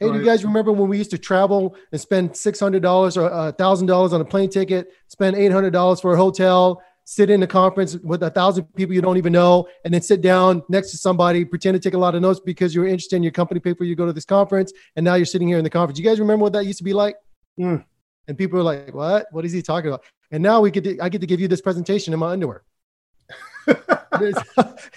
Hey, 0.00 0.10
do 0.10 0.18
you 0.18 0.24
guys 0.24 0.44
remember 0.44 0.72
when 0.72 0.88
we 0.88 0.98
used 0.98 1.12
to 1.12 1.18
travel 1.18 1.76
and 1.92 2.00
spend 2.00 2.30
$600 2.30 3.16
or 3.16 3.30
uh, 3.30 3.52
$1,000 3.52 4.12
on 4.12 4.20
a 4.20 4.24
plane 4.24 4.50
ticket, 4.50 4.88
spend 5.06 5.36
$800 5.36 6.00
for 6.02 6.14
a 6.14 6.16
hotel, 6.16 6.82
sit 7.12 7.28
in 7.28 7.42
a 7.42 7.46
conference 7.46 7.96
with 7.98 8.22
a 8.22 8.30
thousand 8.30 8.64
people 8.74 8.94
you 8.94 9.02
don't 9.02 9.18
even 9.18 9.32
know, 9.32 9.68
and 9.84 9.92
then 9.92 10.00
sit 10.00 10.22
down 10.22 10.62
next 10.70 10.90
to 10.92 10.96
somebody, 10.96 11.44
pretend 11.44 11.74
to 11.74 11.80
take 11.80 11.94
a 11.94 11.98
lot 11.98 12.14
of 12.14 12.22
notes 12.22 12.40
because 12.40 12.74
you're 12.74 12.86
interested 12.86 13.16
in 13.16 13.22
your 13.22 13.32
company 13.32 13.60
paper. 13.60 13.84
you 13.84 13.94
go 13.94 14.06
to 14.06 14.14
this 14.14 14.24
conference, 14.24 14.72
and 14.96 15.04
now 15.04 15.14
you're 15.14 15.26
sitting 15.26 15.46
here 15.46 15.58
in 15.58 15.64
the 15.64 15.70
conference. 15.70 15.98
You 15.98 16.04
guys 16.04 16.18
remember 16.18 16.44
what 16.44 16.54
that 16.54 16.64
used 16.64 16.78
to 16.78 16.84
be 16.84 16.94
like? 16.94 17.16
Mm. 17.60 17.84
And 18.28 18.38
people 18.38 18.58
are 18.58 18.62
like, 18.62 18.94
"What? 18.94 19.26
What 19.30 19.44
is 19.44 19.52
he 19.52 19.60
talking 19.60 19.88
about?" 19.88 20.02
And 20.30 20.42
now 20.42 20.62
we 20.62 20.70
get 20.70 20.84
to, 20.84 20.98
I 21.00 21.10
get 21.10 21.20
to 21.20 21.26
give 21.26 21.40
you 21.40 21.48
this 21.48 21.60
presentation 21.60 22.14
in 22.14 22.18
my 22.18 22.30
underwear. 22.30 22.62
it, 23.68 24.34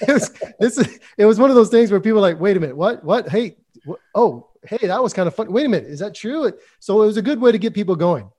was, 0.08 0.32
this 0.60 0.78
is, 0.78 1.00
it 1.18 1.26
was 1.26 1.38
one 1.38 1.50
of 1.50 1.56
those 1.58 1.70
things 1.70 1.92
where 1.92 2.00
people 2.00 2.20
are 2.20 2.22
like, 2.22 2.40
wait 2.40 2.56
a 2.56 2.60
minute, 2.60 2.78
what, 2.78 3.04
what? 3.04 3.28
Hey, 3.28 3.58
what? 3.84 4.00
oh, 4.16 4.50
hey, 4.64 4.88
that 4.88 5.04
was 5.04 5.14
kind 5.14 5.28
of 5.28 5.36
fun. 5.36 5.52
Wait 5.52 5.66
a 5.66 5.70
minute, 5.70 5.90
is 5.90 6.00
that 6.00 6.16
true? 6.16 6.52
So 6.80 7.04
it 7.04 7.06
was 7.06 7.18
a 7.18 7.22
good 7.22 7.40
way 7.40 7.52
to 7.52 7.58
get 7.58 7.74
people 7.74 7.96
going. 7.96 8.30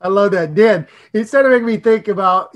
I 0.00 0.08
love 0.08 0.30
that, 0.32 0.54
Dan. 0.54 0.86
Instead 1.12 1.44
of 1.44 1.50
making 1.50 1.66
me 1.66 1.76
think 1.76 2.08
about. 2.08 2.54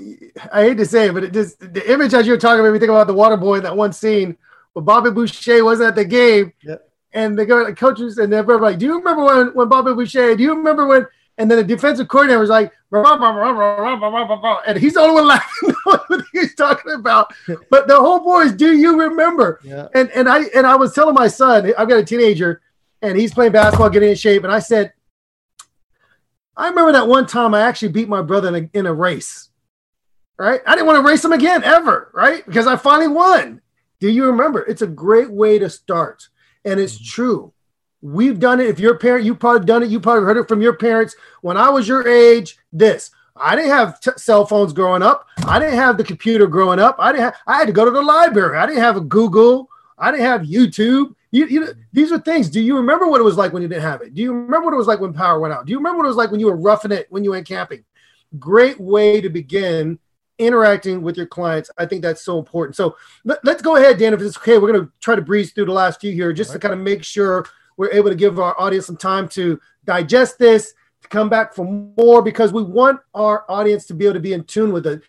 I 0.51 0.63
hate 0.63 0.77
to 0.77 0.85
say 0.85 1.07
it, 1.07 1.13
but 1.13 1.25
it 1.25 1.33
just 1.33 1.59
the 1.59 1.91
image 1.91 2.13
as 2.13 2.25
you 2.25 2.33
were 2.33 2.39
talking 2.39 2.63
made 2.63 2.71
me 2.71 2.79
think 2.79 2.89
about 2.89 3.07
the 3.07 3.13
water 3.13 3.37
boy 3.37 3.55
in 3.55 3.63
that 3.63 3.75
one 3.75 3.91
scene 3.91 4.37
where 4.73 4.83
Bobby 4.83 5.11
Boucher 5.11 5.63
wasn't 5.63 5.89
at 5.89 5.95
the 5.95 6.05
game, 6.05 6.53
yep. 6.61 6.89
and 7.11 7.37
the 7.37 7.75
coaches 7.77 8.17
and 8.17 8.33
everybody 8.33 8.71
like, 8.71 8.79
"Do 8.79 8.85
you 8.85 8.97
remember 8.97 9.25
when 9.25 9.47
when 9.53 9.67
Bobby 9.67 9.93
Boucher? 9.93 10.35
Do 10.35 10.43
you 10.43 10.55
remember 10.55 10.87
when?" 10.87 11.05
And 11.37 11.49
then 11.49 11.57
the 11.57 11.63
defensive 11.63 12.07
coordinator 12.07 12.39
was 12.39 12.49
like, 12.49 12.71
and 14.67 14.77
he's 14.77 14.93
the 14.93 14.99
only 14.99 15.15
one 15.15 15.27
laughing 15.27 15.73
what 15.83 16.23
he's 16.31 16.53
talking 16.53 16.93
about. 16.93 17.33
But 17.71 17.87
the 17.87 17.95
whole 17.99 18.19
boy 18.19 18.41
is, 18.41 18.53
do 18.53 18.71
you 18.77 18.99
remember? 18.99 19.59
And 19.95 20.11
and 20.11 20.29
I 20.29 20.43
and 20.55 20.67
I 20.67 20.75
was 20.75 20.93
telling 20.93 21.15
my 21.15 21.27
son, 21.27 21.73
I've 21.75 21.89
got 21.89 21.97
a 21.97 22.05
teenager, 22.05 22.61
and 23.01 23.17
he's 23.17 23.33
playing 23.33 23.51
basketball, 23.51 23.89
getting 23.89 24.09
in 24.09 24.15
shape, 24.15 24.43
and 24.43 24.53
I 24.53 24.59
said, 24.59 24.93
I 26.55 26.69
remember 26.69 26.91
that 26.93 27.07
one 27.07 27.25
time 27.25 27.53
I 27.53 27.61
actually 27.61 27.89
beat 27.89 28.09
my 28.09 28.21
brother 28.21 28.55
in 28.55 28.69
a, 28.73 28.77
in 28.77 28.85
a 28.85 28.93
race. 28.93 29.49
Right? 30.37 30.61
I 30.65 30.75
didn't 30.75 30.87
want 30.87 30.97
to 30.97 31.09
race 31.09 31.23
him 31.23 31.31
again 31.31 31.63
ever, 31.63 32.09
right? 32.13 32.45
Because 32.45 32.67
I 32.67 32.75
finally 32.75 33.07
won. 33.07 33.61
Do 33.99 34.09
you 34.09 34.25
remember? 34.25 34.61
It's 34.65 34.81
a 34.81 34.87
great 34.87 35.31
way 35.31 35.59
to 35.59 35.69
start. 35.69 36.27
And 36.65 36.79
it's 36.79 36.95
mm-hmm. 36.95 37.05
true. 37.05 37.53
We've 38.01 38.39
done 38.39 38.59
it. 38.59 38.67
If 38.67 38.79
you're 38.79 38.95
a 38.95 38.99
parent, 38.99 39.25
you've 39.25 39.39
probably 39.39 39.65
done 39.65 39.83
it. 39.83 39.89
You 39.89 39.99
probably 39.99 40.25
heard 40.25 40.37
it 40.37 40.47
from 40.47 40.61
your 40.61 40.75
parents. 40.75 41.15
When 41.41 41.55
I 41.55 41.69
was 41.69 41.87
your 41.87 42.07
age, 42.07 42.57
this. 42.73 43.11
I 43.35 43.55
didn't 43.55 43.71
have 43.71 43.99
t- 43.99 44.11
cell 44.17 44.45
phones 44.45 44.73
growing 44.73 45.01
up. 45.01 45.27
I 45.45 45.57
didn't 45.57 45.75
have 45.75 45.97
the 45.97 46.03
computer 46.03 46.47
growing 46.47 46.79
up. 46.79 46.97
I 46.99 47.11
didn't 47.11 47.23
have, 47.23 47.35
I 47.47 47.57
had 47.57 47.67
to 47.67 47.73
go 47.73 47.85
to 47.85 47.91
the 47.91 48.01
library. 48.01 48.57
I 48.57 48.65
didn't 48.65 48.81
have 48.81 48.97
a 48.97 49.01
Google. 49.01 49.69
I 49.97 50.11
didn't 50.11 50.25
have 50.25 50.41
YouTube. 50.41 51.15
You, 51.33 51.47
you 51.47 51.59
know, 51.61 51.73
these 51.91 52.11
are 52.11 52.19
things. 52.19 52.47
Do 52.47 52.61
you 52.61 52.77
remember 52.77 53.07
what 53.07 53.19
it 53.19 53.23
was 53.23 53.37
like 53.37 53.53
when 53.53 53.63
you 53.63 53.67
didn't 53.67 53.81
have 53.81 54.03
it? 54.03 54.13
Do 54.13 54.21
you 54.21 54.31
remember 54.31 54.65
what 54.65 54.75
it 54.75 54.77
was 54.77 54.85
like 54.85 54.99
when 54.99 55.13
power 55.13 55.39
went 55.39 55.51
out? 55.51 55.65
Do 55.65 55.71
you 55.71 55.79
remember 55.79 55.97
what 55.97 56.05
it 56.05 56.09
was 56.09 56.15
like 56.15 56.29
when 56.29 56.39
you 56.39 56.45
were 56.45 56.55
roughing 56.55 56.91
it 56.91 57.07
when 57.09 57.23
you 57.23 57.31
went 57.31 57.47
camping? 57.47 57.83
Great 58.37 58.79
way 58.79 59.19
to 59.19 59.29
begin 59.29 59.97
interacting 60.37 61.01
with 61.01 61.17
your 61.17 61.25
clients. 61.25 61.71
I 61.75 61.87
think 61.87 62.03
that's 62.03 62.23
so 62.23 62.37
important. 62.37 62.75
So 62.75 62.97
let, 63.25 63.43
us 63.47 63.63
go 63.63 63.77
ahead, 63.77 63.97
Dan, 63.97 64.13
if 64.13 64.21
it's 64.21 64.37
okay. 64.37 64.59
We're 64.59 64.71
going 64.71 64.85
to 64.85 64.91
try 64.99 65.15
to 65.15 65.23
breeze 65.23 65.53
through 65.53 65.65
the 65.65 65.71
last 65.71 65.99
few 65.99 66.11
here 66.11 66.33
just 66.33 66.51
to 66.51 66.59
kind 66.59 66.73
of 66.73 66.79
make 66.79 67.03
sure 67.03 67.47
we're 67.77 67.91
able 67.91 68.09
to 68.09 68.15
give 68.15 68.39
our 68.39 68.59
audience 68.61 68.85
some 68.85 68.97
time 68.97 69.27
to 69.29 69.59
digest 69.85 70.37
this, 70.37 70.75
to 71.01 71.07
come 71.07 71.29
back 71.29 71.55
for 71.55 71.65
more, 71.65 72.21
because 72.21 72.53
we 72.53 72.61
want 72.61 72.99
our 73.15 73.43
audience 73.49 73.87
to 73.87 73.95
be 73.95 74.05
able 74.05 74.13
to 74.13 74.19
be 74.19 74.33
in 74.33 74.43
tune 74.43 74.71
with 74.71 74.85
it. 74.85 75.01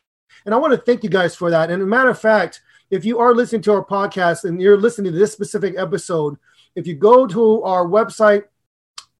And 0.46 0.54
I 0.54 0.58
want 0.58 0.72
to 0.72 0.78
thank 0.78 1.04
you 1.04 1.10
guys 1.10 1.34
for 1.34 1.50
that. 1.50 1.70
And 1.70 1.82
as 1.82 1.86
a 1.86 1.88
matter 1.88 2.08
of 2.08 2.18
fact, 2.18 2.62
if 2.94 3.04
you 3.04 3.18
are 3.18 3.34
listening 3.34 3.60
to 3.62 3.72
our 3.72 3.84
podcast 3.84 4.44
and 4.44 4.62
you're 4.62 4.78
listening 4.78 5.12
to 5.12 5.18
this 5.18 5.32
specific 5.32 5.74
episode, 5.76 6.36
if 6.76 6.86
you 6.86 6.94
go 6.94 7.26
to 7.26 7.60
our 7.64 7.84
website, 7.84 8.44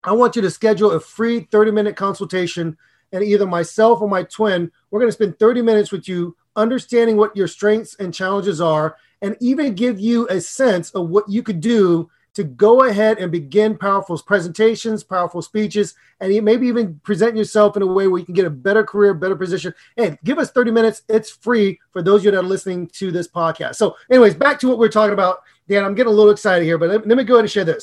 I 0.05 0.13
want 0.13 0.37
you 0.37 0.43
to 0.43 0.51
schedule 0.51 0.93
a 0.93 1.01
free 1.01 1.41
30 1.41 1.73
minute 1.73 1.97
consultation. 1.97 2.79
And 3.13 3.25
either 3.25 3.47
myself 3.47 4.01
or 4.01 4.09
my 4.09 4.23
twin, 4.23 4.71
we're 4.91 5.01
going 5.01 5.09
to 5.09 5.13
spend 5.13 5.41
30 5.41 5.63
minutes 5.63 5.91
with 5.91 6.09
you, 6.09 6.37
understanding 6.55 7.17
what 7.17 7.37
your 7.37 7.49
strengths 7.49 7.97
and 7.97 8.15
challenges 8.15 8.61
are, 8.61 8.97
and 9.23 9.37
even 9.41 9.75
give 9.75 9.99
you 9.99 10.29
a 10.29 10.41
sense 10.41 10.91
of 10.91 11.09
what 11.09 11.29
you 11.29 11.43
could 11.43 11.61
do 11.61 12.09
to 12.35 12.45
go 12.45 12.85
ahead 12.85 13.19
and 13.19 13.31
begin 13.31 13.79
powerful 13.79 14.19
presentations, 14.19 15.05
powerful 15.05 15.41
speeches, 15.41 15.95
and 16.21 16.45
maybe 16.45 16.67
even 16.67 17.01
present 17.05 17.37
yourself 17.37 17.77
in 17.77 17.83
a 17.83 17.87
way 17.87 18.09
where 18.09 18.19
you 18.19 18.27
can 18.27 18.35
get 18.35 18.45
a 18.45 18.51
better 18.51 18.83
career, 18.83 19.15
better 19.15 19.37
position. 19.37 19.73
And 19.97 20.19
give 20.25 20.39
us 20.39 20.51
30 20.51 20.73
minutes. 20.73 21.03
It's 21.09 21.31
free 21.31 21.81
for 21.91 22.03
those 22.03 22.21
of 22.21 22.25
you 22.27 22.31
that 22.33 22.39
are 22.39 22.43
listening 22.43 22.89
to 22.89 23.13
this 23.13 23.29
podcast. 23.29 23.77
So, 23.77 23.97
anyways, 24.11 24.35
back 24.35 24.59
to 24.61 24.69
what 24.69 24.79
we're 24.79 24.89
talking 24.89 25.15
about. 25.15 25.43
Dan, 25.69 25.85
I'm 25.85 25.95
getting 25.95 26.13
a 26.13 26.17
little 26.17 26.33
excited 26.33 26.65
here, 26.65 26.77
but 26.77 26.91
let, 26.91 27.07
let 27.07 27.17
me 27.17 27.25
go 27.25 27.35
ahead 27.35 27.45
and 27.45 27.51
share 27.51 27.65
this. 27.65 27.83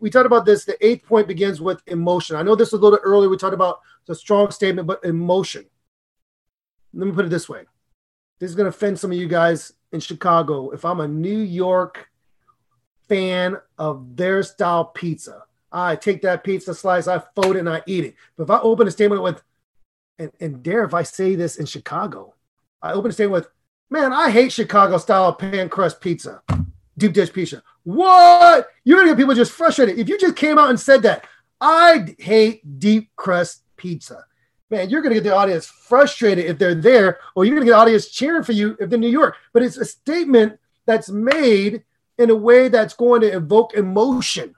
We 0.00 0.10
talked 0.10 0.26
about 0.26 0.44
this. 0.44 0.64
The 0.64 0.76
eighth 0.86 1.06
point 1.06 1.26
begins 1.26 1.62
with 1.62 1.80
emotion. 1.86 2.36
I 2.36 2.42
know 2.42 2.54
this 2.54 2.72
was 2.72 2.80
a 2.80 2.84
little 2.84 2.98
earlier. 3.02 3.30
We 3.30 3.38
talked 3.38 3.54
about 3.54 3.80
the 4.06 4.14
strong 4.14 4.50
statement, 4.50 4.86
but 4.86 5.02
emotion. 5.02 5.64
Let 6.92 7.06
me 7.06 7.12
put 7.12 7.24
it 7.24 7.30
this 7.30 7.48
way. 7.48 7.62
This 8.38 8.50
is 8.50 8.56
going 8.56 8.70
to 8.70 8.76
offend 8.76 8.98
some 8.98 9.12
of 9.12 9.16
you 9.16 9.28
guys 9.28 9.72
in 9.92 10.00
Chicago. 10.00 10.70
If 10.70 10.84
I'm 10.84 11.00
a 11.00 11.08
New 11.08 11.38
York 11.38 12.10
fan 13.08 13.56
of 13.78 14.16
their 14.16 14.42
style 14.42 14.86
pizza. 14.86 15.44
I 15.70 15.96
take 15.96 16.22
that 16.22 16.44
pizza 16.44 16.74
slice, 16.74 17.08
I 17.08 17.22
fold 17.34 17.56
it, 17.56 17.60
and 17.60 17.68
I 17.68 17.82
eat 17.86 18.04
it. 18.04 18.14
But 18.36 18.44
if 18.44 18.50
I 18.50 18.58
open 18.60 18.88
a 18.88 18.90
statement 18.90 19.22
with, 19.22 19.42
and, 20.18 20.32
and 20.40 20.62
dare 20.62 20.84
if 20.84 20.94
I 20.94 21.02
say 21.02 21.34
this 21.34 21.56
in 21.56 21.66
Chicago, 21.66 22.34
I 22.80 22.92
open 22.92 23.10
a 23.10 23.14
statement 23.14 23.44
with, 23.44 23.52
man, 23.90 24.12
I 24.12 24.30
hate 24.30 24.52
Chicago 24.52 24.98
style 24.98 25.32
pan 25.32 25.68
crust 25.68 26.00
pizza, 26.00 26.42
deep 26.96 27.12
dish 27.12 27.32
pizza. 27.32 27.62
What? 27.84 28.68
You're 28.84 28.98
gonna 28.98 29.10
get 29.10 29.18
people 29.18 29.34
just 29.34 29.52
frustrated. 29.52 29.98
If 29.98 30.08
you 30.08 30.18
just 30.18 30.36
came 30.36 30.58
out 30.58 30.70
and 30.70 30.80
said 30.80 31.02
that, 31.02 31.26
I 31.60 32.14
hate 32.18 32.78
deep 32.78 33.10
crust 33.16 33.62
pizza. 33.76 34.24
Man, 34.70 34.90
you're 34.90 35.02
gonna 35.02 35.14
get 35.14 35.24
the 35.24 35.34
audience 35.34 35.66
frustrated 35.66 36.46
if 36.46 36.58
they're 36.58 36.74
there, 36.74 37.18
or 37.34 37.44
you're 37.44 37.54
gonna 37.54 37.66
get 37.66 37.72
the 37.72 37.78
audience 37.78 38.08
cheering 38.08 38.42
for 38.42 38.52
you 38.52 38.76
if 38.80 38.90
they're 38.90 38.96
in 38.96 39.00
New 39.00 39.08
York. 39.08 39.36
But 39.52 39.62
it's 39.62 39.76
a 39.76 39.84
statement 39.84 40.58
that's 40.86 41.10
made 41.10 41.84
in 42.18 42.30
a 42.30 42.34
way 42.34 42.68
that's 42.68 42.94
going 42.94 43.20
to 43.22 43.28
evoke 43.28 43.74
emotion. 43.74 44.54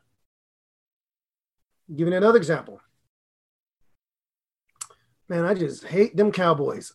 Giving 1.95 2.15
another 2.15 2.39
example. 2.39 2.81
Man, 5.29 5.45
I 5.45 5.55
just 5.55 5.85
hate 5.85 6.17
them 6.17 6.33
Cowboys. 6.33 6.93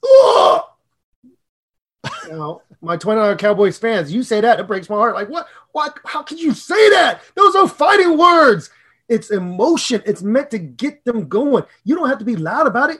Now, 2.30 2.62
my 2.82 2.98
29 2.98 3.38
Cowboys 3.38 3.78
fans, 3.78 4.12
you 4.12 4.24
say 4.24 4.42
that, 4.42 4.60
it 4.60 4.68
breaks 4.68 4.90
my 4.90 4.96
heart. 4.96 5.16
Like, 5.16 5.30
what? 5.30 5.48
What? 5.72 6.00
How 6.06 6.24
could 6.24 6.40
you 6.40 6.54
say 6.54 6.90
that? 6.92 7.22
Those 7.36 7.56
are 7.56 7.68
fighting 7.68 8.18
words. 8.18 8.70
It's 9.08 9.32
emotion. 9.32 10.02
It's 10.06 10.24
meant 10.24 10.52
to 10.52 10.58
get 10.58 11.06
them 11.06 11.28
going. 11.28 11.64
You 11.84 11.96
don't 11.96 12.10
have 12.10 12.20
to 12.20 12.26
be 12.26 12.36
loud 12.36 12.68
about 12.68 12.90
it. 12.90 13.00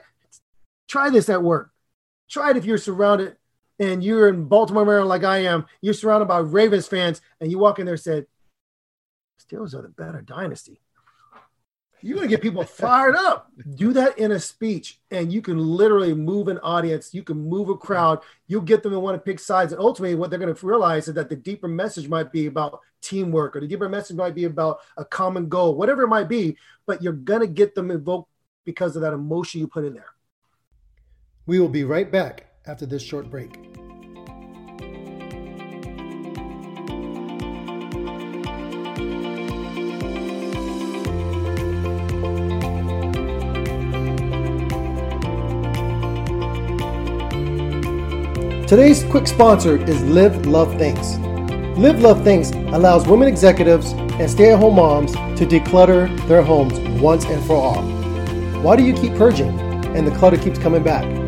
Try 0.88 1.10
this 1.10 1.28
at 1.28 1.42
work. 1.42 1.70
Try 2.30 2.50
it 2.50 2.56
if 2.56 2.64
you're 2.64 2.78
surrounded 2.78 3.36
and 3.78 4.02
you're 4.02 4.28
in 4.28 4.44
Baltimore, 4.44 4.84
Maryland, 4.84 5.08
like 5.08 5.24
I 5.24 5.38
am, 5.38 5.66
you're 5.80 5.94
surrounded 5.94 6.26
by 6.26 6.38
Ravens 6.38 6.86
fans, 6.86 7.20
and 7.40 7.50
you 7.50 7.58
walk 7.58 7.78
in 7.78 7.86
there 7.86 7.94
and 7.94 8.02
said, 8.02 8.26
Steelers 9.40 9.74
are 9.74 9.82
the 9.82 9.88
better 9.88 10.22
dynasty. 10.22 10.80
You're 12.00 12.16
going 12.16 12.28
to 12.28 12.34
get 12.34 12.42
people 12.42 12.64
fired 12.64 13.16
up. 13.16 13.50
Do 13.74 13.92
that 13.94 14.18
in 14.18 14.32
a 14.32 14.40
speech, 14.40 15.00
and 15.10 15.32
you 15.32 15.42
can 15.42 15.58
literally 15.58 16.14
move 16.14 16.48
an 16.48 16.58
audience. 16.58 17.12
You 17.14 17.22
can 17.22 17.48
move 17.48 17.68
a 17.68 17.76
crowd. 17.76 18.20
You'll 18.46 18.62
get 18.62 18.82
them 18.82 18.92
to 18.92 19.00
want 19.00 19.16
to 19.16 19.20
pick 19.20 19.38
sides. 19.38 19.72
And 19.72 19.80
ultimately, 19.80 20.14
what 20.14 20.30
they're 20.30 20.38
going 20.38 20.54
to 20.54 20.66
realize 20.66 21.08
is 21.08 21.14
that 21.14 21.28
the 21.28 21.36
deeper 21.36 21.68
message 21.68 22.08
might 22.08 22.32
be 22.32 22.46
about 22.46 22.80
teamwork, 23.02 23.56
or 23.56 23.60
the 23.60 23.66
deeper 23.66 23.88
message 23.88 24.16
might 24.16 24.34
be 24.34 24.44
about 24.44 24.80
a 24.96 25.04
common 25.04 25.48
goal, 25.48 25.74
whatever 25.74 26.02
it 26.02 26.08
might 26.08 26.28
be. 26.28 26.56
But 26.86 27.02
you're 27.02 27.12
going 27.12 27.40
to 27.40 27.46
get 27.46 27.74
them 27.74 27.90
invoked 27.90 28.30
because 28.64 28.96
of 28.96 29.02
that 29.02 29.12
emotion 29.12 29.60
you 29.60 29.68
put 29.68 29.84
in 29.84 29.94
there. 29.94 30.06
We 31.46 31.60
will 31.60 31.68
be 31.68 31.84
right 31.84 32.10
back 32.10 32.46
after 32.66 32.86
this 32.86 33.02
short 33.02 33.30
break. 33.30 33.58
Today's 48.66 49.04
quick 49.04 49.28
sponsor 49.28 49.76
is 49.88 50.02
Live 50.02 50.44
Love 50.44 50.76
Thanks. 50.76 51.18
Live 51.78 52.00
Love 52.00 52.24
Thanks 52.24 52.50
allows 52.50 53.06
women 53.06 53.28
executives 53.28 53.92
and 53.92 54.28
stay 54.28 54.52
at 54.52 54.58
home 54.58 54.74
moms 54.74 55.12
to 55.12 55.46
declutter 55.46 56.08
their 56.26 56.42
homes 56.42 56.80
once 57.00 57.24
and 57.26 57.44
for 57.44 57.54
all. 57.54 57.82
Why 58.62 58.74
do 58.74 58.82
you 58.82 58.92
keep 58.92 59.14
purging 59.14 59.56
and 59.94 60.04
the 60.04 60.10
clutter 60.10 60.36
keeps 60.36 60.58
coming 60.58 60.82
back? 60.82 61.25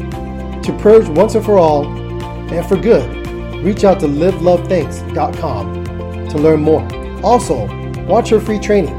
To 0.68 0.76
purge 0.76 1.08
once 1.08 1.34
and 1.34 1.42
for 1.42 1.56
all 1.56 1.86
and 1.86 2.66
for 2.66 2.76
good, 2.76 3.26
reach 3.64 3.84
out 3.84 4.00
to 4.00 4.06
livelovethanks.com 4.06 6.28
to 6.28 6.36
learn 6.36 6.60
more. 6.60 6.86
Also, 7.24 7.66
watch 8.04 8.30
your 8.30 8.38
free 8.38 8.58
training. 8.58 8.92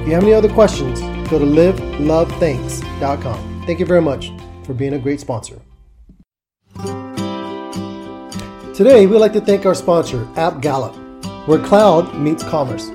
If 0.00 0.08
you 0.08 0.14
have 0.14 0.24
any 0.24 0.32
other 0.32 0.48
questions, 0.48 1.00
go 1.30 1.38
to 1.38 1.44
livelovethanks.com. 1.44 3.62
Thank 3.64 3.78
you 3.78 3.86
very 3.86 4.02
much 4.02 4.32
for 4.64 4.74
being 4.74 4.94
a 4.94 4.98
great 4.98 5.20
sponsor. 5.20 5.60
Today, 8.74 9.06
we'd 9.06 9.18
like 9.18 9.34
to 9.34 9.40
thank 9.40 9.66
our 9.66 9.74
sponsor, 9.76 10.24
AppGallop, 10.34 10.96
where 11.46 11.64
cloud 11.64 12.18
meets 12.18 12.42
commerce. 12.42 12.90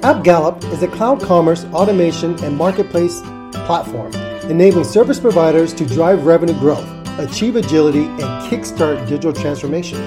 AppGallop 0.00 0.64
is 0.72 0.82
a 0.82 0.88
cloud 0.88 1.20
commerce 1.20 1.66
automation 1.74 2.42
and 2.42 2.56
marketplace 2.56 3.20
platform 3.66 4.10
enabling 4.50 4.84
service 4.84 5.20
providers 5.20 5.72
to 5.72 5.86
drive 5.86 6.26
revenue 6.26 6.58
growth, 6.58 6.88
achieve 7.20 7.54
agility, 7.54 8.04
and 8.04 8.50
kickstart 8.50 8.98
digital 9.06 9.32
transformation. 9.32 10.00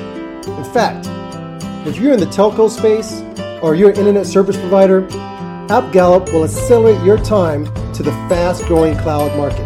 In 0.45 0.63
fact, 0.65 1.07
if 1.87 1.97
you're 1.97 2.13
in 2.13 2.19
the 2.19 2.25
telco 2.25 2.69
space 2.69 3.21
or 3.63 3.73
you're 3.73 3.91
an 3.91 3.97
internet 3.97 4.25
service 4.25 4.57
provider, 4.57 5.03
AppGallop 5.69 6.33
will 6.33 6.43
accelerate 6.43 7.01
your 7.05 7.17
time 7.17 7.65
to 7.93 8.03
the 8.03 8.11
fast 8.27 8.65
growing 8.65 8.97
cloud 8.97 9.35
market, 9.37 9.65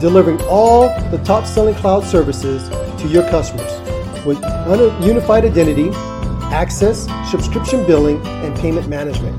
delivering 0.00 0.40
all 0.44 0.88
the 1.10 1.20
top 1.22 1.44
selling 1.44 1.74
cloud 1.74 2.02
services 2.02 2.68
to 3.00 3.08
your 3.08 3.22
customers 3.28 3.70
with 4.24 4.42
unified 5.04 5.44
identity, 5.44 5.90
access, 6.52 7.06
subscription 7.30 7.86
billing, 7.86 8.26
and 8.26 8.56
payment 8.56 8.88
management. 8.88 9.36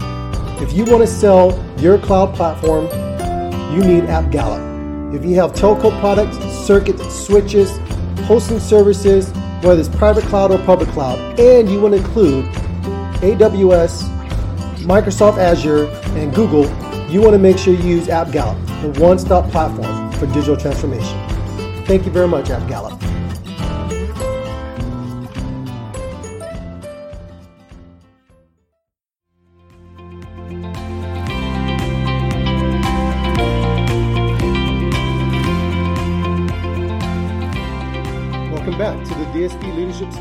If 0.62 0.74
you 0.74 0.86
want 0.86 1.02
to 1.02 1.08
sell 1.08 1.60
your 1.80 1.98
cloud 1.98 2.36
platform, 2.36 2.86
you 3.74 3.84
need 3.84 4.04
AppGallop. 4.04 4.67
If 5.18 5.26
you 5.26 5.34
have 5.38 5.54
telco 5.54 6.00
products, 6.00 6.38
circuits, 6.68 7.04
switches, 7.26 7.80
hosting 8.28 8.60
services, 8.60 9.32
whether 9.64 9.80
it's 9.80 9.90
private 9.90 10.24
cloud 10.26 10.52
or 10.52 10.60
public 10.60 10.90
cloud, 10.90 11.40
and 11.40 11.68
you 11.68 11.82
want 11.82 11.96
to 11.96 12.00
include 12.00 12.46
AWS, 13.24 14.04
Microsoft 14.84 15.40
Azure, 15.40 15.88
and 16.20 16.32
Google, 16.36 16.66
you 17.10 17.20
want 17.20 17.34
to 17.34 17.40
make 17.40 17.58
sure 17.58 17.74
you 17.74 17.96
use 17.96 18.06
AppGallop, 18.06 18.64
the 18.84 19.02
one 19.02 19.18
stop 19.18 19.50
platform 19.50 20.12
for 20.12 20.28
digital 20.28 20.56
transformation. 20.56 21.18
Thank 21.86 22.06
you 22.06 22.12
very 22.12 22.28
much, 22.28 22.50
AppGallop. 22.50 23.07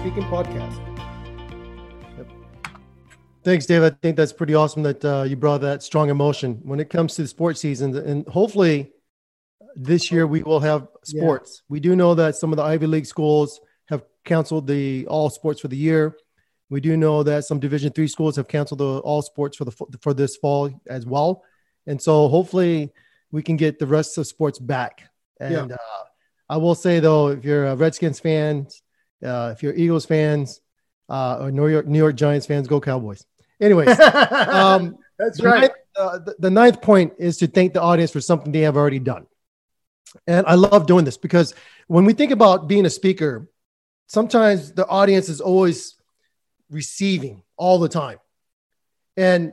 Speaking 0.06 0.30
Podcast. 0.30 0.78
Yep. 2.16 2.30
Thanks, 3.42 3.66
Dave. 3.66 3.82
I 3.82 3.90
think 3.90 4.16
that's 4.16 4.32
pretty 4.32 4.54
awesome 4.54 4.84
that 4.84 5.04
uh, 5.04 5.24
you 5.24 5.34
brought 5.34 5.62
that 5.62 5.82
strong 5.82 6.10
emotion 6.10 6.60
when 6.62 6.78
it 6.78 6.90
comes 6.90 7.16
to 7.16 7.22
the 7.22 7.28
sports 7.28 7.60
season. 7.60 7.96
And 7.96 8.24
hopefully, 8.28 8.92
this 9.74 10.12
year 10.12 10.28
we 10.28 10.44
will 10.44 10.60
have 10.60 10.86
sports. 11.02 11.56
Yeah. 11.56 11.64
We 11.70 11.80
do 11.80 11.96
know 11.96 12.14
that 12.14 12.36
some 12.36 12.52
of 12.52 12.56
the 12.56 12.62
Ivy 12.62 12.86
League 12.86 13.06
schools 13.06 13.60
have 13.86 14.04
canceled 14.24 14.68
the 14.68 15.08
all 15.08 15.28
sports 15.28 15.60
for 15.60 15.66
the 15.66 15.76
year. 15.76 16.16
We 16.70 16.80
do 16.80 16.96
know 16.96 17.24
that 17.24 17.44
some 17.44 17.58
Division 17.58 17.90
three 17.90 18.06
schools 18.06 18.36
have 18.36 18.46
canceled 18.46 18.78
the 18.78 19.00
all 19.00 19.22
sports 19.22 19.56
for 19.56 19.64
the 19.64 19.72
for 20.02 20.14
this 20.14 20.36
fall 20.36 20.70
as 20.86 21.04
well. 21.04 21.42
And 21.88 22.00
so 22.00 22.28
hopefully 22.28 22.92
we 23.32 23.42
can 23.42 23.56
get 23.56 23.80
the 23.80 23.88
rest 23.88 24.18
of 24.18 24.28
sports 24.28 24.60
back. 24.60 25.10
And 25.40 25.70
yeah. 25.70 25.74
uh, 25.74 26.04
I 26.48 26.58
will 26.58 26.76
say 26.76 27.00
though, 27.00 27.26
if 27.30 27.44
you're 27.44 27.66
a 27.66 27.74
Redskins 27.74 28.20
fan, 28.20 28.68
uh, 29.24 29.50
if 29.54 29.62
you're 29.62 29.74
Eagles 29.74 30.06
fans 30.06 30.60
uh, 31.08 31.38
or 31.40 31.50
New 31.50 31.68
York 31.68 31.86
New 31.86 31.98
York 31.98 32.16
Giants 32.16 32.46
fans, 32.46 32.68
go 32.68 32.80
Cowboys. 32.80 33.24
Anyways, 33.60 33.98
um, 34.48 34.96
that's 35.18 35.42
right. 35.42 35.62
Ninth, 35.62 35.72
uh, 35.96 36.18
the, 36.18 36.36
the 36.38 36.50
ninth 36.50 36.82
point 36.82 37.14
is 37.18 37.38
to 37.38 37.46
thank 37.46 37.72
the 37.72 37.80
audience 37.80 38.10
for 38.10 38.20
something 38.20 38.52
they 38.52 38.60
have 38.60 38.76
already 38.76 38.98
done. 38.98 39.26
And 40.26 40.46
I 40.46 40.54
love 40.54 40.86
doing 40.86 41.04
this 41.04 41.16
because 41.16 41.54
when 41.88 42.04
we 42.04 42.12
think 42.12 42.32
about 42.32 42.68
being 42.68 42.86
a 42.86 42.90
speaker, 42.90 43.48
sometimes 44.06 44.72
the 44.72 44.86
audience 44.86 45.28
is 45.28 45.40
always 45.40 45.96
receiving 46.70 47.42
all 47.56 47.78
the 47.78 47.88
time. 47.88 48.18
And 49.16 49.52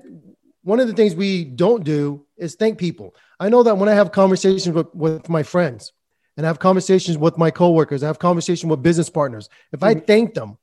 one 0.63 0.79
of 0.79 0.87
the 0.87 0.93
things 0.93 1.15
we 1.15 1.43
don't 1.43 1.83
do 1.83 2.25
is 2.37 2.55
thank 2.55 2.77
people. 2.77 3.15
I 3.39 3.49
know 3.49 3.63
that 3.63 3.77
when 3.77 3.89
I 3.89 3.93
have 3.93 4.11
conversations 4.11 4.69
with, 4.69 4.93
with 4.93 5.29
my 5.29 5.43
friends, 5.43 5.91
and 6.37 6.45
I 6.45 6.49
have 6.49 6.59
conversations 6.59 7.17
with 7.17 7.37
my 7.37 7.51
coworkers. 7.51 8.03
I 8.03 8.07
have 8.07 8.19
conversations 8.19 8.69
with 8.69 8.81
business 8.81 9.09
partners. 9.09 9.49
If 9.71 9.81
mm-hmm. 9.81 9.97
I 9.97 10.01
thank 10.01 10.33
them 10.33 10.57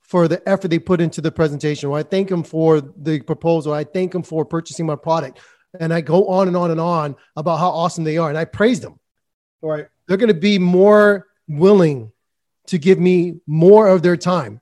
for 0.00 0.28
the 0.28 0.46
effort 0.48 0.68
they 0.68 0.78
put 0.78 1.00
into 1.00 1.20
the 1.20 1.32
presentation, 1.32 1.88
or 1.88 1.98
I 1.98 2.02
thank 2.02 2.28
them 2.28 2.42
for 2.42 2.80
the 2.80 3.20
proposal, 3.20 3.72
I 3.72 3.84
thank 3.84 4.12
them 4.12 4.22
for 4.22 4.44
purchasing 4.44 4.86
my 4.86 4.96
product, 4.96 5.38
and 5.78 5.92
I 5.92 6.00
go 6.00 6.28
on 6.28 6.48
and 6.48 6.56
on 6.56 6.70
and 6.70 6.80
on 6.80 7.16
about 7.36 7.58
how 7.58 7.70
awesome 7.70 8.04
they 8.04 8.18
are, 8.18 8.28
and 8.28 8.36
I 8.36 8.44
praise 8.44 8.80
them. 8.80 8.98
Right. 9.62 9.86
They're 10.06 10.16
going 10.16 10.28
to 10.28 10.34
be 10.34 10.58
more 10.58 11.28
willing 11.48 12.12
to 12.66 12.78
give 12.78 12.98
me 12.98 13.40
more 13.46 13.88
of 13.88 14.02
their 14.02 14.16
time 14.16 14.60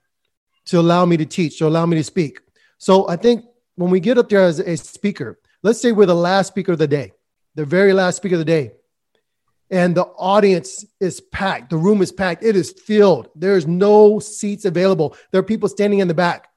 to 0.65 0.79
allow 0.79 1.05
me 1.05 1.17
to 1.17 1.25
teach, 1.25 1.57
to 1.57 1.67
allow 1.67 1.85
me 1.85 1.97
to 1.97 2.03
speak. 2.03 2.39
So 2.77 3.07
I 3.09 3.15
think 3.15 3.45
when 3.75 3.89
we 3.89 3.99
get 3.99 4.17
up 4.17 4.29
there 4.29 4.43
as 4.43 4.59
a 4.59 4.77
speaker, 4.77 5.39
let's 5.63 5.81
say 5.81 5.91
we're 5.91 6.05
the 6.05 6.15
last 6.15 6.47
speaker 6.47 6.71
of 6.71 6.77
the 6.77 6.87
day, 6.87 7.13
the 7.55 7.65
very 7.65 7.93
last 7.93 8.17
speaker 8.17 8.35
of 8.35 8.39
the 8.39 8.45
day 8.45 8.71
and 9.71 9.95
the 9.95 10.03
audience 10.03 10.85
is 10.99 11.21
packed. 11.21 11.69
The 11.69 11.77
room 11.77 12.01
is 12.01 12.11
packed. 12.11 12.43
It 12.43 12.57
is 12.57 12.71
filled. 12.71 13.29
There's 13.35 13.65
no 13.65 14.19
seats 14.19 14.65
available. 14.65 15.15
There 15.31 15.39
are 15.39 15.43
people 15.43 15.69
standing 15.69 15.99
in 15.99 16.09
the 16.09 16.13
back. 16.13 16.49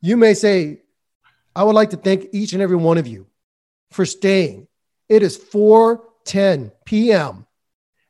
You 0.00 0.16
may 0.16 0.34
say, 0.34 0.82
I 1.56 1.64
would 1.64 1.74
like 1.74 1.90
to 1.90 1.96
thank 1.96 2.28
each 2.32 2.52
and 2.52 2.62
every 2.62 2.76
one 2.76 2.98
of 2.98 3.08
you 3.08 3.26
for 3.90 4.06
staying. 4.06 4.68
It 5.08 5.24
is 5.24 5.36
4:10 5.36 6.70
p.m. 6.84 7.46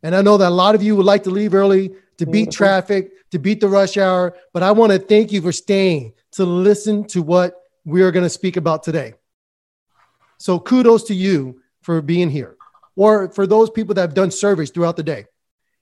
And 0.02 0.14
I 0.14 0.20
know 0.20 0.36
that 0.36 0.48
a 0.48 0.50
lot 0.50 0.74
of 0.74 0.82
you 0.82 0.94
would 0.94 1.06
like 1.06 1.24
to 1.24 1.30
leave 1.30 1.54
early 1.54 1.94
to 2.18 2.26
beat 2.26 2.50
mm-hmm. 2.50 2.64
traffic, 2.64 3.30
to 3.30 3.38
beat 3.38 3.60
the 3.60 3.68
rush 3.68 3.96
hour, 3.96 4.36
but 4.52 4.62
I 4.62 4.72
want 4.72 4.92
to 4.92 4.98
thank 4.98 5.32
you 5.32 5.40
for 5.40 5.52
staying 5.52 6.12
to 6.32 6.44
listen 6.44 7.04
to 7.08 7.22
what 7.22 7.54
we 7.84 8.02
are 8.02 8.10
going 8.10 8.24
to 8.24 8.30
speak 8.30 8.56
about 8.56 8.82
today. 8.82 9.14
So 10.36 10.60
kudos 10.60 11.04
to 11.04 11.14
you 11.14 11.62
for 11.80 12.02
being 12.02 12.28
here 12.28 12.57
or 12.98 13.30
for 13.30 13.46
those 13.46 13.70
people 13.70 13.94
that 13.94 14.00
have 14.00 14.12
done 14.12 14.28
surveys 14.28 14.70
throughout 14.70 14.96
the 14.96 15.04
day. 15.04 15.24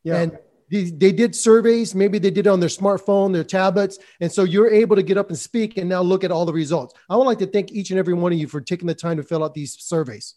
Yeah. 0.05 0.21
And 0.21 0.39
they, 0.71 0.85
they 0.91 1.13
did 1.13 1.35
surveys, 1.35 1.95
maybe 1.95 2.19
they 2.19 2.31
did 2.31 2.47
it 2.47 2.51
on 2.51 2.61
their 2.61 2.69
smartphone, 2.69 3.33
their 3.33 3.43
tablets. 3.43 3.99
And 4.21 4.31
so 4.31 4.45
you're 4.45 4.71
able 4.71 4.97
to 4.97 5.03
get 5.03 5.17
up 5.17 5.31
and 5.31 5.39
speak 5.39 5.79
and 5.79 5.89
now 5.89 6.03
look 6.03 6.25
at 6.25 6.31
all 6.31 6.45
the 6.45 6.53
results. 6.53 6.95
I 7.09 7.17
would 7.17 7.25
like 7.25 7.39
to 7.39 7.47
thank 7.47 7.73
each 7.73 7.91
and 7.91 7.99
every 7.99 8.13
one 8.13 8.33
of 8.33 8.39
you 8.39 8.47
for 8.47 8.61
taking 8.61 8.87
the 8.87 8.95
time 8.95 9.17
to 9.17 9.23
fill 9.23 9.43
out 9.43 9.55
these 9.55 9.79
surveys. 9.81 10.35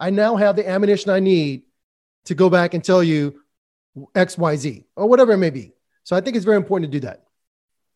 I 0.00 0.10
now 0.10 0.34
have 0.34 0.56
the 0.56 0.68
ammunition 0.68 1.12
I 1.12 1.20
need 1.20 1.62
to 2.24 2.34
go 2.34 2.50
back 2.50 2.74
and 2.74 2.82
tell 2.82 3.04
you 3.04 3.40
X, 4.16 4.36
Y, 4.36 4.56
Z, 4.56 4.84
or 4.96 5.08
whatever 5.08 5.32
it 5.32 5.38
may 5.38 5.50
be. 5.50 5.74
So 6.02 6.16
I 6.16 6.20
think 6.20 6.34
it's 6.34 6.44
very 6.44 6.56
important 6.56 6.90
to 6.90 6.98
do 6.98 7.06
that. 7.06 7.22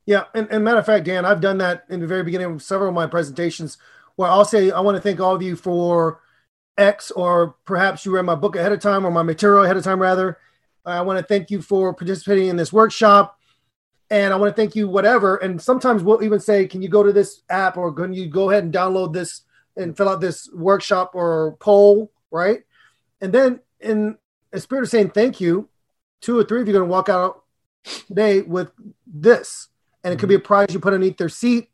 Yeah. 0.07 0.25
And, 0.35 0.47
and 0.53 0.63
matter 0.63 0.79
of 0.79 0.87
fact, 0.87 1.05
Dan, 1.05 1.25
I've 1.25 1.41
done 1.41 1.59
that 1.59 1.85
in 1.89 1.99
the 1.99 2.07
very 2.07 2.23
beginning 2.23 2.55
of 2.55 2.63
several 2.63 2.91
of 2.91 2.95
my 2.95 3.09
presentations 3.09 3.77
where 4.15 4.31
I'll 4.31 4.45
say, 4.45 4.71
I 4.71 4.79
want 4.81 4.97
to 4.97 5.01
thank 5.01 5.19
all 5.19 5.35
of 5.35 5.43
you 5.43 5.57
for 5.57 6.21
X, 6.79 7.11
or 7.11 7.57
perhaps 7.65 8.05
you 8.05 8.13
read 8.13 8.23
my 8.23 8.35
book 8.35 8.57
ahead 8.57 8.73
of 8.73 8.81
time 8.81 9.05
or 9.05 9.11
my 9.11 9.23
material 9.23 9.65
ahead 9.65 9.77
of 9.77 9.85
time, 9.85 10.01
rather. 10.01 10.39
I 10.85 11.03
want 11.03 11.19
to 11.19 11.25
thank 11.25 11.51
you 11.51 11.61
for 11.63 11.93
participating 11.95 12.49
in 12.49 12.57
this 12.57 12.73
workshop. 12.73 13.39
And 14.11 14.33
I 14.33 14.37
want 14.37 14.55
to 14.55 14.61
thank 14.61 14.75
you, 14.75 14.89
whatever. 14.89 15.37
And 15.37 15.61
sometimes 15.61 16.03
we'll 16.03 16.25
even 16.25 16.41
say, 16.41 16.67
can 16.67 16.83
you 16.83 16.89
go 16.89 17.03
to 17.03 17.13
this 17.13 17.43
app 17.49 17.77
or 17.77 17.93
can 17.93 18.13
you 18.13 18.27
go 18.27 18.51
ahead 18.51 18.65
and 18.65 18.73
download 18.73 19.13
this 19.13 19.43
and 19.77 19.97
fill 19.97 20.09
out 20.09 20.21
this 20.21 20.49
workshop 20.53 21.13
or 21.15 21.57
poll, 21.61 22.11
right? 22.31 22.63
And 23.21 23.33
then, 23.33 23.61
in 23.79 24.19
a 24.53 24.61
spirit 24.61 24.83
of 24.83 24.91
saying 24.91 25.11
thank 25.11 25.41
you, 25.41 25.69
two 26.21 26.39
or 26.39 26.45
three 26.45 26.61
of 26.61 26.67
you 26.67 26.75
are 26.75 26.79
going 26.79 26.89
to 26.89 26.93
walk 26.93 27.09
out 27.09 27.45
today 28.09 28.43
with 28.43 28.71
this. 29.07 29.69
And 30.03 30.13
it 30.13 30.19
could 30.19 30.29
be 30.29 30.35
mm-hmm. 30.35 30.45
a 30.45 30.47
prize 30.47 30.73
you 30.73 30.81
put 30.81 30.93
underneath 30.93 31.19
their 31.19 31.29
seat. 31.29 31.71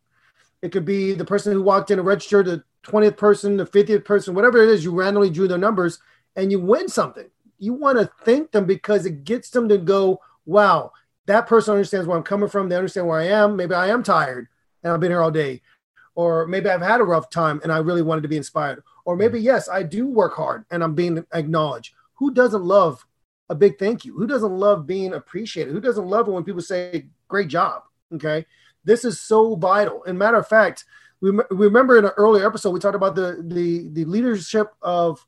It 0.63 0.73
could 0.73 0.85
be 0.85 1.15
the 1.15 1.25
person 1.25 1.53
who 1.53 1.63
walked 1.63 1.91
in 1.91 1.99
and 1.99 2.07
registered 2.07 2.63
20th 2.87 3.17
person, 3.17 3.57
the 3.57 3.67
50th 3.67 4.05
person, 4.05 4.35
whatever 4.35 4.63
it 4.63 4.69
is, 4.69 4.85
you 4.85 4.93
randomly 4.93 5.31
drew 5.31 5.49
their 5.49 5.59
numbers 5.59 5.99
and 6.37 6.51
you 6.51 6.61
win 6.61 6.89
something. 6.89 7.29
you 7.59 7.73
want 7.73 7.99
to 7.99 8.11
thank 8.23 8.53
them 8.53 8.67
because 8.67 9.07
it 9.07 9.25
gets 9.25 9.49
them 9.49 9.67
to 9.67 9.79
go, 9.79 10.21
wow, 10.45 10.93
that 11.25 11.47
person 11.47 11.73
understands 11.73 12.07
where 12.07 12.17
I'm 12.17 12.23
coming 12.23 12.51
from. 12.51 12.69
They 12.69 12.77
understand 12.77 13.07
where 13.07 13.19
I 13.19 13.29
am. 13.29 13.57
Maybe 13.57 13.75
I 13.75 13.89
am 13.89 14.03
tired 14.03 14.49
and 14.83 14.93
I've 14.93 15.01
been 15.01 15.11
here 15.11 15.23
all 15.23 15.31
day. 15.31 15.63
Or 16.15 16.47
maybe 16.47 16.69
I've 16.69 16.83
had 16.83 17.01
a 17.01 17.05
rough 17.05 17.31
time 17.31 17.61
and 17.63 17.73
I 17.73 17.79
really 17.79 18.03
wanted 18.03 18.23
to 18.23 18.29
be 18.29 18.37
inspired. 18.37 18.83
Or 19.05 19.17
mm. 19.17 19.21
maybe, 19.21 19.41
yes, 19.41 19.69
I 19.69 19.83
do 19.83 20.07
work 20.07 20.35
hard 20.35 20.65
and 20.71 20.85
I'm 20.85 20.95
being 20.95 21.25
acknowledged. 21.33 21.95
Who 22.15 22.33
doesn't 22.33 22.63
love 22.63 23.07
a 23.49 23.55
big 23.55 23.79
thank 23.79 24.05
you? 24.05 24.15
Who 24.15 24.27
doesn't 24.27 24.53
love 24.53 24.87
being 24.87 25.15
appreciated? 25.15 25.73
Who 25.73 25.81
doesn't 25.81 26.07
love 26.07 26.29
it 26.29 26.33
when 26.33 26.45
people 26.45 26.63
say, 26.63 27.07
great 27.29 27.49
job? 27.49 27.83
Okay. 28.13 28.45
This 28.85 29.05
is 29.05 29.21
so 29.21 29.57
vital. 29.57 30.05
And 30.05 30.19
matter 30.19 30.37
of 30.37 30.49
fact, 30.49 30.85
we, 31.21 31.31
remember 31.51 31.99
in 31.99 32.05
an 32.05 32.13
earlier 32.17 32.47
episode, 32.47 32.71
we 32.71 32.81
talked 32.81 32.95
about 32.95 33.15
the, 33.15 33.43
the, 33.47 33.89
the 33.93 34.05
leadership 34.05 34.69
of 34.83 35.25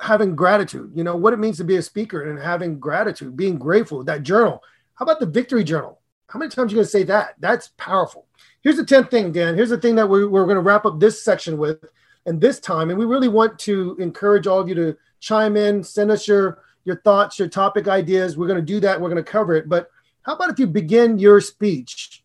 having 0.00 0.36
gratitude, 0.36 0.92
you 0.94 1.04
know, 1.04 1.16
what 1.16 1.32
it 1.32 1.38
means 1.38 1.56
to 1.58 1.64
be 1.64 1.76
a 1.76 1.82
speaker 1.82 2.30
and 2.30 2.38
having 2.38 2.78
gratitude, 2.78 3.36
being 3.36 3.58
grateful, 3.58 4.04
that 4.04 4.22
journal. 4.22 4.62
How 4.94 5.04
about 5.04 5.20
the 5.20 5.26
victory 5.26 5.64
journal? 5.64 6.00
How 6.28 6.38
many 6.38 6.50
times 6.50 6.72
are 6.72 6.74
you 6.74 6.76
going 6.76 6.86
to 6.86 6.90
say 6.90 7.02
that? 7.04 7.34
That's 7.38 7.70
powerful. 7.76 8.26
Here's 8.62 8.76
the 8.76 8.84
10th 8.84 9.10
thing, 9.10 9.32
Dan. 9.32 9.54
Here's 9.54 9.70
the 9.70 9.78
thing 9.78 9.94
that 9.96 10.08
we're, 10.08 10.28
we're 10.28 10.44
going 10.44 10.56
to 10.56 10.62
wrap 10.62 10.86
up 10.86 10.98
this 10.98 11.22
section 11.22 11.58
with 11.58 11.84
and 12.26 12.40
this 12.40 12.60
time. 12.60 12.90
And 12.90 12.98
we 12.98 13.04
really 13.04 13.28
want 13.28 13.58
to 13.60 13.96
encourage 13.98 14.46
all 14.46 14.58
of 14.58 14.68
you 14.68 14.74
to 14.74 14.96
chime 15.20 15.56
in, 15.56 15.82
send 15.82 16.10
us 16.10 16.26
your, 16.26 16.62
your 16.84 17.00
thoughts, 17.02 17.38
your 17.38 17.48
topic 17.48 17.88
ideas. 17.88 18.36
We're 18.36 18.46
going 18.46 18.60
to 18.60 18.66
do 18.66 18.80
that. 18.80 19.00
We're 19.00 19.10
going 19.10 19.22
to 19.24 19.30
cover 19.30 19.54
it. 19.54 19.68
But 19.68 19.90
how 20.22 20.34
about 20.34 20.50
if 20.50 20.58
you 20.58 20.66
begin 20.66 21.18
your 21.18 21.40
speech 21.40 22.24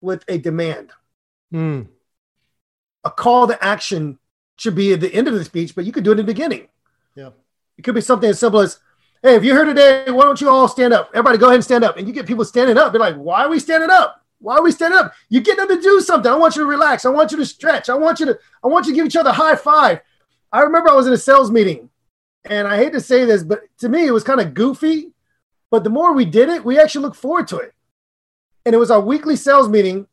with 0.00 0.24
a 0.28 0.38
demand? 0.38 0.90
Hmm. 1.50 1.82
A 3.04 3.10
call 3.10 3.46
to 3.48 3.64
action 3.64 4.18
should 4.56 4.74
be 4.74 4.92
at 4.92 5.00
the 5.00 5.12
end 5.12 5.26
of 5.26 5.34
the 5.34 5.44
speech, 5.44 5.74
but 5.74 5.84
you 5.84 5.92
could 5.92 6.04
do 6.04 6.10
it 6.10 6.18
in 6.18 6.26
the 6.26 6.32
beginning. 6.32 6.68
Yeah. 7.16 7.30
It 7.78 7.82
could 7.82 7.94
be 7.94 8.02
something 8.02 8.28
as 8.28 8.38
simple 8.38 8.60
as, 8.60 8.78
hey, 9.22 9.36
if 9.36 9.42
you're 9.42 9.56
here 9.56 9.64
today, 9.64 10.10
why 10.10 10.24
don't 10.24 10.40
you 10.40 10.50
all 10.50 10.68
stand 10.68 10.92
up? 10.92 11.10
Everybody 11.14 11.38
go 11.38 11.46
ahead 11.46 11.56
and 11.56 11.64
stand 11.64 11.82
up. 11.82 11.96
And 11.96 12.06
you 12.06 12.12
get 12.12 12.26
people 12.26 12.44
standing 12.44 12.76
up. 12.76 12.92
They're 12.92 13.00
like, 13.00 13.16
why 13.16 13.44
are 13.44 13.48
we 13.48 13.58
standing 13.58 13.90
up? 13.90 14.22
Why 14.38 14.56
are 14.56 14.62
we 14.62 14.72
standing 14.72 14.98
up? 14.98 15.14
You 15.28 15.40
get 15.40 15.56
them 15.56 15.68
to 15.68 15.80
do 15.80 16.00
something. 16.00 16.30
I 16.30 16.36
want 16.36 16.56
you 16.56 16.62
to 16.62 16.68
relax. 16.68 17.04
I 17.04 17.10
want 17.10 17.30
you 17.32 17.38
to 17.38 17.46
stretch. 17.46 17.88
I 17.88 17.94
want 17.94 18.20
you 18.20 18.26
to, 18.26 18.38
I 18.62 18.68
want 18.68 18.86
you 18.86 18.92
to 18.92 18.96
give 18.96 19.06
each 19.06 19.16
other 19.16 19.30
a 19.30 19.34
high 19.34 19.56
five. 19.56 20.00
I 20.52 20.62
remember 20.62 20.90
I 20.90 20.94
was 20.94 21.06
in 21.06 21.12
a 21.12 21.18
sales 21.18 21.50
meeting 21.50 21.90
and 22.44 22.66
I 22.66 22.76
hate 22.76 22.92
to 22.92 23.00
say 23.00 23.24
this, 23.24 23.42
but 23.42 23.60
to 23.78 23.88
me 23.88 24.06
it 24.06 24.12
was 24.12 24.24
kind 24.24 24.40
of 24.40 24.54
goofy. 24.54 25.12
But 25.70 25.84
the 25.84 25.90
more 25.90 26.12
we 26.12 26.24
did 26.24 26.48
it, 26.48 26.64
we 26.64 26.78
actually 26.78 27.02
looked 27.02 27.16
forward 27.16 27.48
to 27.48 27.58
it. 27.58 27.72
And 28.66 28.74
it 28.74 28.78
was 28.78 28.90
our 28.90 29.00
weekly 29.00 29.36
sales 29.36 29.68
meeting. 29.68 30.06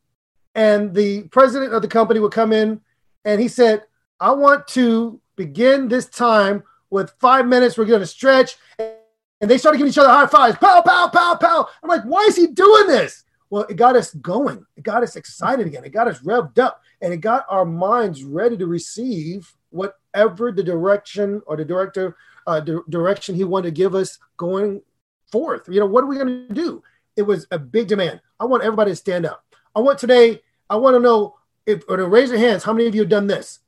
And 0.58 0.92
the 0.92 1.22
president 1.28 1.72
of 1.72 1.82
the 1.82 1.88
company 1.88 2.18
would 2.18 2.32
come 2.32 2.52
in 2.52 2.80
and 3.24 3.40
he 3.40 3.46
said, 3.46 3.84
I 4.18 4.32
want 4.32 4.66
to 4.68 5.20
begin 5.36 5.86
this 5.86 6.06
time 6.06 6.64
with 6.90 7.12
five 7.20 7.46
minutes. 7.46 7.78
We're 7.78 7.84
going 7.84 8.00
to 8.00 8.06
stretch. 8.06 8.56
And 8.80 9.48
they 9.48 9.56
started 9.56 9.78
giving 9.78 9.92
each 9.92 9.98
other 9.98 10.08
high 10.08 10.26
fives. 10.26 10.58
Pow, 10.58 10.82
pow, 10.82 11.10
pow, 11.10 11.36
pow. 11.36 11.68
I'm 11.80 11.88
like, 11.88 12.02
why 12.02 12.22
is 12.22 12.34
he 12.34 12.48
doing 12.48 12.88
this? 12.88 13.22
Well, 13.50 13.66
it 13.70 13.76
got 13.76 13.94
us 13.94 14.12
going. 14.14 14.66
It 14.76 14.82
got 14.82 15.04
us 15.04 15.14
excited 15.14 15.64
again. 15.64 15.84
It 15.84 15.92
got 15.92 16.08
us 16.08 16.18
revved 16.22 16.58
up 16.58 16.82
and 17.00 17.12
it 17.12 17.18
got 17.18 17.46
our 17.48 17.64
minds 17.64 18.24
ready 18.24 18.56
to 18.56 18.66
receive 18.66 19.54
whatever 19.70 20.50
the 20.50 20.64
direction 20.64 21.40
or 21.46 21.56
the 21.56 21.64
director 21.64 22.16
uh, 22.48 22.58
the 22.58 22.82
direction 22.88 23.36
he 23.36 23.44
wanted 23.44 23.68
to 23.68 23.80
give 23.80 23.94
us 23.94 24.18
going 24.36 24.82
forth. 25.30 25.68
You 25.68 25.78
know, 25.78 25.86
what 25.86 26.02
are 26.02 26.08
we 26.08 26.16
going 26.16 26.48
to 26.48 26.52
do? 26.52 26.82
It 27.14 27.22
was 27.22 27.46
a 27.52 27.60
big 27.60 27.86
demand. 27.86 28.20
I 28.40 28.44
want 28.46 28.64
everybody 28.64 28.90
to 28.90 28.96
stand 28.96 29.24
up. 29.24 29.44
I 29.76 29.80
want 29.80 30.00
today, 30.00 30.40
I 30.70 30.76
want 30.76 30.96
to 30.96 31.00
know 31.00 31.36
if, 31.66 31.84
or 31.88 31.96
to 31.96 32.06
raise 32.06 32.30
your 32.30 32.38
hands, 32.38 32.64
how 32.64 32.72
many 32.72 32.86
of 32.88 32.94
you 32.94 33.02
have 33.02 33.10
done 33.10 33.26
this? 33.26 33.60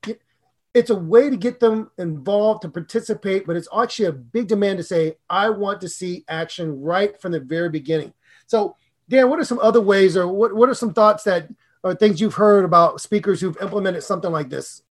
it's 0.73 0.91
a 0.91 0.95
way 0.95 1.29
to 1.29 1.37
get 1.37 1.59
them 1.59 1.91
involved 1.99 2.63
to 2.63 2.69
participate, 2.69 3.47
but 3.47 3.57
it's 3.57 3.69
actually 3.77 4.07
a 4.07 4.13
big 4.13 4.47
demand 4.47 4.79
to 4.79 4.85
say, 4.85 5.17
I 5.29 5.51
want 5.51 5.81
to 5.81 5.89
see 5.89 6.25
action 6.29 6.81
right 6.81 7.21
from 7.21 7.33
the 7.33 7.41
very 7.41 7.69
beginning. 7.69 8.13
So, 8.47 8.77
Dan, 9.09 9.29
what 9.29 9.41
are 9.41 9.45
some 9.45 9.59
other 9.59 9.81
ways, 9.81 10.17
or 10.17 10.29
what, 10.29 10.55
what 10.55 10.69
are 10.69 10.75
some 10.75 10.95
thoughts 10.95 11.25
that 11.25 11.49
or 11.83 11.95
things 11.95 12.21
you've 12.21 12.35
heard 12.35 12.65
about 12.65 13.01
speakers 13.01 13.41
who've 13.41 13.57
implemented 13.61 14.05
something 14.05 14.31
like 14.31 14.51
this? 14.51 14.83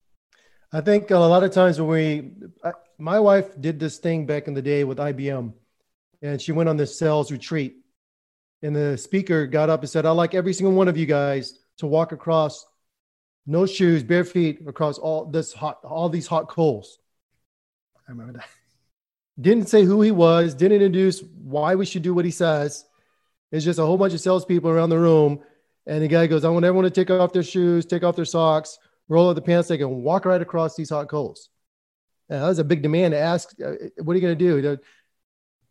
I 0.73 0.81
think 0.81 1.11
a 1.11 1.17
lot 1.17 1.43
of 1.43 1.51
times 1.51 1.79
when 1.79 1.89
we, 1.89 2.31
I, 2.63 2.71
my 2.97 3.19
wife 3.19 3.59
did 3.59 3.79
this 3.79 3.97
thing 3.97 4.25
back 4.25 4.47
in 4.47 4.53
the 4.53 4.61
day 4.61 4.83
with 4.83 4.97
IBM, 4.97 5.53
and 6.21 6.41
she 6.41 6.51
went 6.51 6.67
on 6.67 6.77
this 6.77 6.99
sales 6.99 7.31
retreat. 7.31 7.77
And 8.61 8.75
the 8.75 8.97
speaker 8.97 9.47
got 9.47 9.69
up 9.69 9.81
and 9.81 9.89
said, 9.89 10.05
I'd 10.05 10.11
like 10.11 10.33
every 10.33 10.51
single 10.51 10.73
one 10.73 10.89
of 10.89 10.97
you 10.97 11.05
guys 11.05 11.59
to 11.79 11.87
walk 11.87 12.11
across 12.11 12.65
no 13.45 13.65
shoes, 13.65 14.03
bare 14.03 14.23
feet 14.23 14.61
across 14.67 14.97
all 14.97 15.25
this 15.25 15.51
hot, 15.51 15.79
all 15.83 16.07
these 16.07 16.27
hot 16.27 16.47
coals. 16.47 16.99
I 18.07 18.11
remember 18.11 18.33
that. 18.33 18.47
Didn't 19.39 19.69
say 19.69 19.83
who 19.83 20.01
he 20.01 20.11
was, 20.11 20.53
didn't 20.53 20.81
introduce 20.81 21.21
why 21.21 21.75
we 21.75 21.85
should 21.85 22.03
do 22.03 22.13
what 22.13 22.25
he 22.25 22.31
says. 22.31 22.85
It's 23.51 23.65
just 23.65 23.79
a 23.79 23.85
whole 23.85 23.97
bunch 23.97 24.13
of 24.13 24.19
salespeople 24.19 24.69
around 24.69 24.89
the 24.89 24.99
room. 24.99 25.39
And 25.87 26.03
the 26.03 26.07
guy 26.07 26.27
goes, 26.27 26.45
I 26.45 26.49
want 26.49 26.65
everyone 26.65 26.83
to 26.83 26.91
take 26.91 27.09
off 27.09 27.33
their 27.33 27.41
shoes, 27.41 27.85
take 27.85 28.03
off 28.03 28.15
their 28.15 28.25
socks, 28.25 28.77
roll 29.07 29.29
up 29.29 29.35
the 29.35 29.41
pants, 29.41 29.69
they 29.69 29.77
can 29.77 30.03
walk 30.03 30.25
right 30.25 30.41
across 30.41 30.75
these 30.75 30.89
hot 30.89 31.07
coals. 31.07 31.49
And 32.29 32.43
that 32.43 32.47
was 32.47 32.59
a 32.59 32.63
big 32.63 32.83
demand 32.83 33.13
to 33.13 33.17
ask, 33.17 33.49
uh, 33.59 33.71
what 34.03 34.13
are 34.13 34.17
you 34.17 34.21
going 34.21 34.37
to 34.37 34.61
do? 34.61 34.77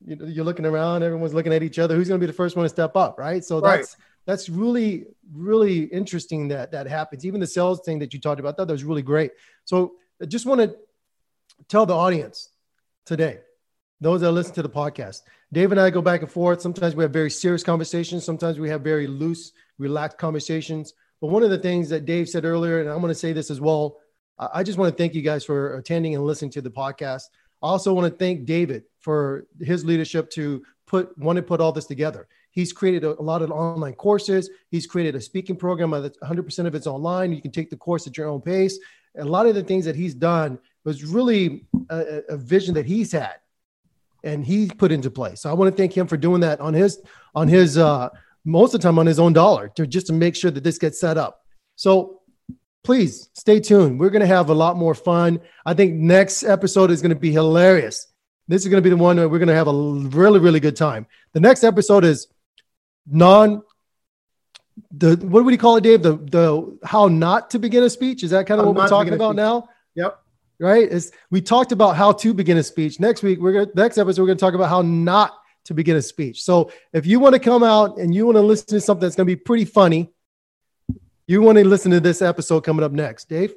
You're 0.05 0.45
looking 0.45 0.67
around, 0.67 1.03
everyone's 1.05 1.35
looking 1.35 1.53
at 1.53 1.63
each 1.63 1.79
other. 1.79 1.95
Who's 1.95 2.09
going 2.09 2.21
to 2.21 2.27
be 2.27 2.31
the 2.31 2.37
first 2.37 2.57
one 2.57 2.65
to 2.65 2.69
step 2.69 2.97
up, 2.97 3.19
right? 3.19 3.45
So 3.45 3.61
right. 3.61 3.77
that's 3.77 3.97
that's 4.29 4.51
really 4.51 5.07
really 5.33 5.85
interesting 5.85 6.49
that 6.49 6.71
that 6.73 6.87
happens. 6.87 7.25
Even 7.25 7.41
the 7.41 7.47
sales 7.47 7.81
thing 7.81 7.99
that 8.01 8.13
you 8.13 8.21
talked 8.21 8.41
about 8.41 8.59
that 8.59 8.69
was 8.69 8.85
really 8.85 9.03
great. 9.03 9.33
So 9.65 9.95
i 10.23 10.27
just 10.27 10.45
want 10.45 10.61
to 10.61 10.77
tell 11.69 11.87
the 11.87 11.95
audience 11.95 12.51
today 13.07 13.39
those 14.01 14.21
that 14.21 14.31
listen 14.33 14.55
to 14.55 14.63
the 14.63 14.69
podcast 14.69 15.23
dave 15.53 15.73
and 15.73 15.81
i 15.81 15.89
go 15.89 16.03
back 16.03 16.21
and 16.21 16.31
forth. 16.31 16.61
Sometimes 16.61 16.95
we 16.95 17.03
have 17.05 17.13
very 17.13 17.31
serious 17.31 17.63
conversations. 17.63 18.23
Sometimes 18.23 18.59
we 18.59 18.69
have 18.69 18.83
very 18.83 19.07
loose 19.07 19.53
relaxed 19.79 20.19
conversations. 20.19 20.93
But 21.23 21.29
one 21.29 21.43
of 21.43 21.51
the 21.51 21.59
things 21.59 21.89
that 21.89 22.05
dave 22.05 22.29
said 22.29 22.45
earlier 22.45 22.81
and 22.81 22.91
i'm 22.91 23.01
going 23.01 23.17
to 23.19 23.25
say 23.27 23.33
this 23.33 23.51
as 23.51 23.63
well 23.63 23.97
i 24.39 24.63
just 24.63 24.79
want 24.79 24.93
to 24.93 24.97
thank 24.97 25.15
you 25.15 25.23
guys 25.23 25.43
for 25.43 25.79
attending 25.79 26.15
and 26.15 26.25
listening 26.25 26.51
to 26.53 26.61
the 26.61 26.71
podcast. 26.71 27.25
I 27.63 27.69
also 27.75 27.95
want 27.95 28.13
to 28.13 28.19
thank 28.19 28.45
david 28.45 28.83
for 29.01 29.47
his 29.59 29.87
leadership 29.87 30.29
to 30.33 30.63
put 30.87 31.17
want 31.17 31.37
to 31.37 31.43
put 31.43 31.63
all 31.63 31.73
this 31.73 31.87
together 31.87 32.29
He's 32.59 32.73
created 32.73 33.05
a, 33.05 33.11
a, 33.11 33.23
lot 33.23 33.41
of 33.41 33.53
online 33.53 33.93
courses. 33.93 34.51
He's 34.73 34.85
created 34.85 35.15
a 35.15 35.21
speaking 35.21 35.55
program 35.55 35.93
that's 35.93 36.19
100% 36.19 36.67
of 36.67 36.75
it's 36.75 36.89
online. 36.89 37.33
You 37.33 37.41
can 37.41 37.53
take 37.53 37.71
the 37.71 37.77
course 37.77 38.09
at 38.09 38.17
your 38.17 38.27
own 38.27 38.41
pace. 38.41 38.81
A 39.17 39.25
lot 39.25 39.47
of 39.47 39.55
the 39.55 39.63
things 39.63 39.85
that 39.85 39.95
he's 39.95 40.13
done 40.13 40.59
was 40.85 41.05
really 41.05 41.67
a, 41.89 42.23
a 42.31 42.37
vision 42.37 42.75
that 42.75 42.85
he's 42.85 43.13
had 43.13 43.37
and 44.25 44.45
he 44.45 44.67
put 44.67 44.91
into 44.91 45.09
place. 45.09 45.43
So 45.43 45.51
I 45.51 45.53
want 45.53 45.71
to 45.71 45.77
thank 45.81 45.97
him 45.97 46.09
for 46.09 46.17
doing 46.17 46.41
that 46.41 46.59
on 46.59 46.75
his 46.75 47.01
on 47.33 47.47
his 47.47 47.79
uh, 47.79 48.09
most 48.45 48.75
of 48.75 48.81
the 48.81 48.89
time 48.89 48.99
on 48.99 49.07
his 49.07 49.21
own 49.21 49.33
dollar 49.33 49.69
to 49.77 49.87
just 49.87 50.09
to 50.09 50.13
make 50.13 50.35
sure 50.35 50.51
that 50.51 50.65
this 50.65 50.79
gets 50.79 50.99
set 50.99 51.17
up. 51.17 51.45
So 51.77 52.23
please 52.83 53.31
stay 53.35 53.61
tuned. 53.61 54.01
We're 54.01 54.11
going 54.11 54.23
to 54.23 54.27
have 54.27 54.51
a 54.51 54.55
lot 54.55 54.77
more 54.77 54.97
fun. 54.97 55.39
I 55.65 55.75
think 55.75 55.95
next 55.95 56.43
episode 56.43 56.91
is 56.91 57.03
going 57.03 57.15
to 57.15 57.21
be 57.21 57.31
hilarious. 57.31 58.09
This 58.49 58.63
is 58.63 58.69
going 58.69 58.83
to 58.83 58.85
be 58.85 58.91
the 58.91 58.97
one 58.97 59.17
where 59.17 59.29
we're 59.29 59.39
going 59.39 59.47
to 59.47 59.55
have 59.55 59.69
a 59.69 60.09
really 60.19 60.41
really 60.41 60.59
good 60.59 60.75
time. 60.75 61.07
The 61.35 61.41
next 61.41 61.63
episode 61.63 62.05
is 62.05 62.27
non 63.11 63.63
the 64.91 65.17
what 65.17 65.45
would 65.45 65.53
you 65.53 65.59
call 65.59 65.77
it, 65.77 65.83
Dave? 65.83 66.03
The 66.03 66.17
the 66.17 66.79
how 66.85 67.09
not 67.09 67.51
to 67.51 67.59
begin 67.59 67.83
a 67.83 67.91
speech 67.91 68.23
is 68.23 68.31
that 68.31 68.47
kind 68.47 68.61
of 68.61 68.67
what 68.67 68.77
we're 68.77 68.89
talking 68.89 69.15
about 69.15 69.37
now? 69.37 69.69
Yep. 69.95 70.19
Right. 70.61 70.89
Is 70.89 71.13
we 71.31 71.41
talked 71.41 71.73
about 71.73 71.97
how 71.97 72.13
to 72.13 72.35
begin 72.35 72.57
a 72.57 72.63
speech. 72.63 72.99
Next 72.99 73.23
week 73.23 73.41
we're 73.41 73.53
gonna 73.53 73.71
next 73.75 73.99
episode 73.99 74.23
we're 74.23 74.29
gonna 74.29 74.39
talk 74.39 74.55
about 74.55 74.69
how 74.69 74.83
not 74.83 75.39
to 75.65 75.75
begin 75.75 75.97
a 75.97 76.03
speech. 76.03 76.43
So 76.43 76.73
if 76.93 77.07
you 77.07 77.21
want 77.21 77.35
to 77.35 77.39
come 77.39 77.63
out 77.63 77.99
and 77.99 78.15
you 78.15 78.25
want 78.27 78.37
to 78.37 78.43
listen 78.43 78.69
to 78.69 78.81
something 78.81 79.03
that's 79.03 79.17
gonna 79.17 79.27
be 79.27 79.37
pretty 79.37 79.65
funny, 79.65 80.11
you 81.27 81.43
want 81.43 81.59
to 81.59 81.65
listen 81.65 81.91
to 81.93 82.01
this 82.01 82.23
episode 82.23 82.63
coming 82.63 82.85
up 82.85 82.93
next, 82.93 83.29
Dave. 83.29 83.55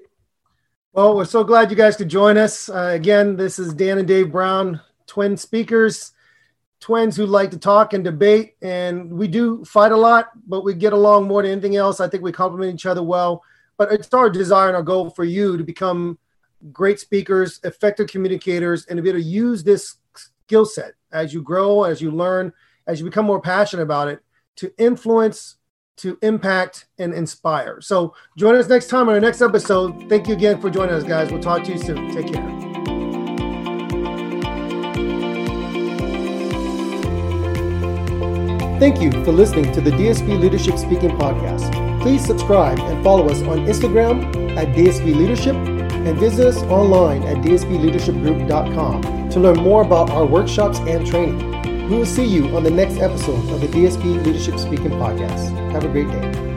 Well, 0.94 1.16
we're 1.16 1.26
so 1.26 1.44
glad 1.44 1.72
you 1.72 1.78
guys 1.78 1.96
could 1.96 2.10
join 2.10 2.38
us. 2.38 2.68
Uh, 2.68 2.92
again, 2.94 3.38
this 3.38 3.58
is 3.58 3.74
Dan 3.74 3.98
and 3.98 4.08
Dave 4.08 4.32
Brown, 4.32 4.82
twin 5.08 5.38
speakers 5.38 6.12
twins 6.82 7.16
who 7.16 7.26
like 7.26 7.52
to 7.52 7.58
talk 7.58 7.94
and 7.94 8.04
debate, 8.04 8.56
and 8.62 9.10
we 9.10 9.28
do 9.28 9.64
fight 9.64 9.94
a 9.94 9.98
lot, 9.98 10.32
but 10.48 10.66
we 10.66 10.74
get 10.74 10.92
along 10.92 11.28
more 11.28 11.44
than 11.44 11.52
anything 11.52 11.78
else. 11.78 12.02
I 12.02 12.10
think 12.10 12.24
we 12.24 12.32
complement 12.34 12.74
each 12.74 12.86
other 12.86 13.04
well. 13.04 13.44
But 13.78 13.94
it's 13.94 14.14
our 14.14 14.30
desire 14.30 14.68
and 14.68 14.76
our 14.76 14.84
goal 14.84 15.10
for 15.10 15.24
you 15.24 15.58
to 15.58 15.64
become 15.64 16.20
great 16.72 17.00
speakers, 17.00 17.60
effective 17.64 18.08
communicators, 18.08 18.86
and 18.88 18.98
to 18.98 19.04
be 19.04 19.10
able 19.10 19.20
to 19.20 19.26
use 19.26 19.64
this 19.64 19.96
skill 20.16 20.66
set 20.66 20.94
as 21.12 21.34
you 21.34 21.42
grow, 21.42 21.84
as 21.84 22.02
you 22.02 22.12
learn, 22.12 22.52
as 22.88 23.00
you 23.00 23.06
become 23.06 23.26
more 23.26 23.42
passionate 23.42 23.84
about 23.84 24.08
it 24.08 24.22
to 24.58 24.74
influence, 24.78 25.56
to 25.98 26.18
impact, 26.22 26.88
and 26.98 27.14
inspire. 27.14 27.80
So 27.82 28.14
join 28.38 28.56
us 28.56 28.68
next 28.68 28.88
time 28.88 29.08
on 29.08 29.16
our 29.16 29.22
next 29.22 29.42
episode. 29.42 30.10
Thank 30.10 30.28
you 30.28 30.34
again 30.34 30.60
for 30.60 30.70
joining 30.70 30.96
us, 30.96 31.04
guys. 31.04 31.32
We'll 31.32 31.42
talk 31.42 31.64
to 31.64 31.72
you 31.72 31.80
soon. 31.80 32.14
Take 32.14 32.34
care. 32.34 32.61
Thank 38.82 39.00
you 39.00 39.12
for 39.24 39.32
listening 39.32 39.72
to 39.74 39.80
the 39.80 39.92
DSB 39.92 40.40
Leadership 40.40 40.76
Speaking 40.76 41.12
Podcast. 41.12 42.02
Please 42.02 42.26
subscribe 42.26 42.80
and 42.80 43.04
follow 43.04 43.30
us 43.30 43.44
on 43.44 43.60
Instagram 43.68 44.58
at 44.58 44.70
DSB 44.70 45.16
Leadership 45.16 45.56
and 45.56 46.18
visit 46.18 46.48
us 46.48 46.64
online 46.64 47.22
at 47.22 47.38
dsbleadershipgroup.com 47.46 49.30
to 49.30 49.40
learn 49.40 49.58
more 49.58 49.84
about 49.84 50.10
our 50.10 50.26
workshops 50.26 50.80
and 50.80 51.06
training. 51.06 51.92
We 51.92 51.98
will 51.98 52.08
see 52.08 52.26
you 52.26 52.58
on 52.58 52.64
the 52.64 52.72
next 52.72 52.98
episode 52.98 53.48
of 53.52 53.62
the 53.62 53.68
DSB 53.68 54.26
Leadership 54.26 54.58
Speaking 54.58 54.90
Podcast. 54.90 55.52
Have 55.74 55.84
a 55.84 55.88
great 55.88 56.08
day. 56.08 56.51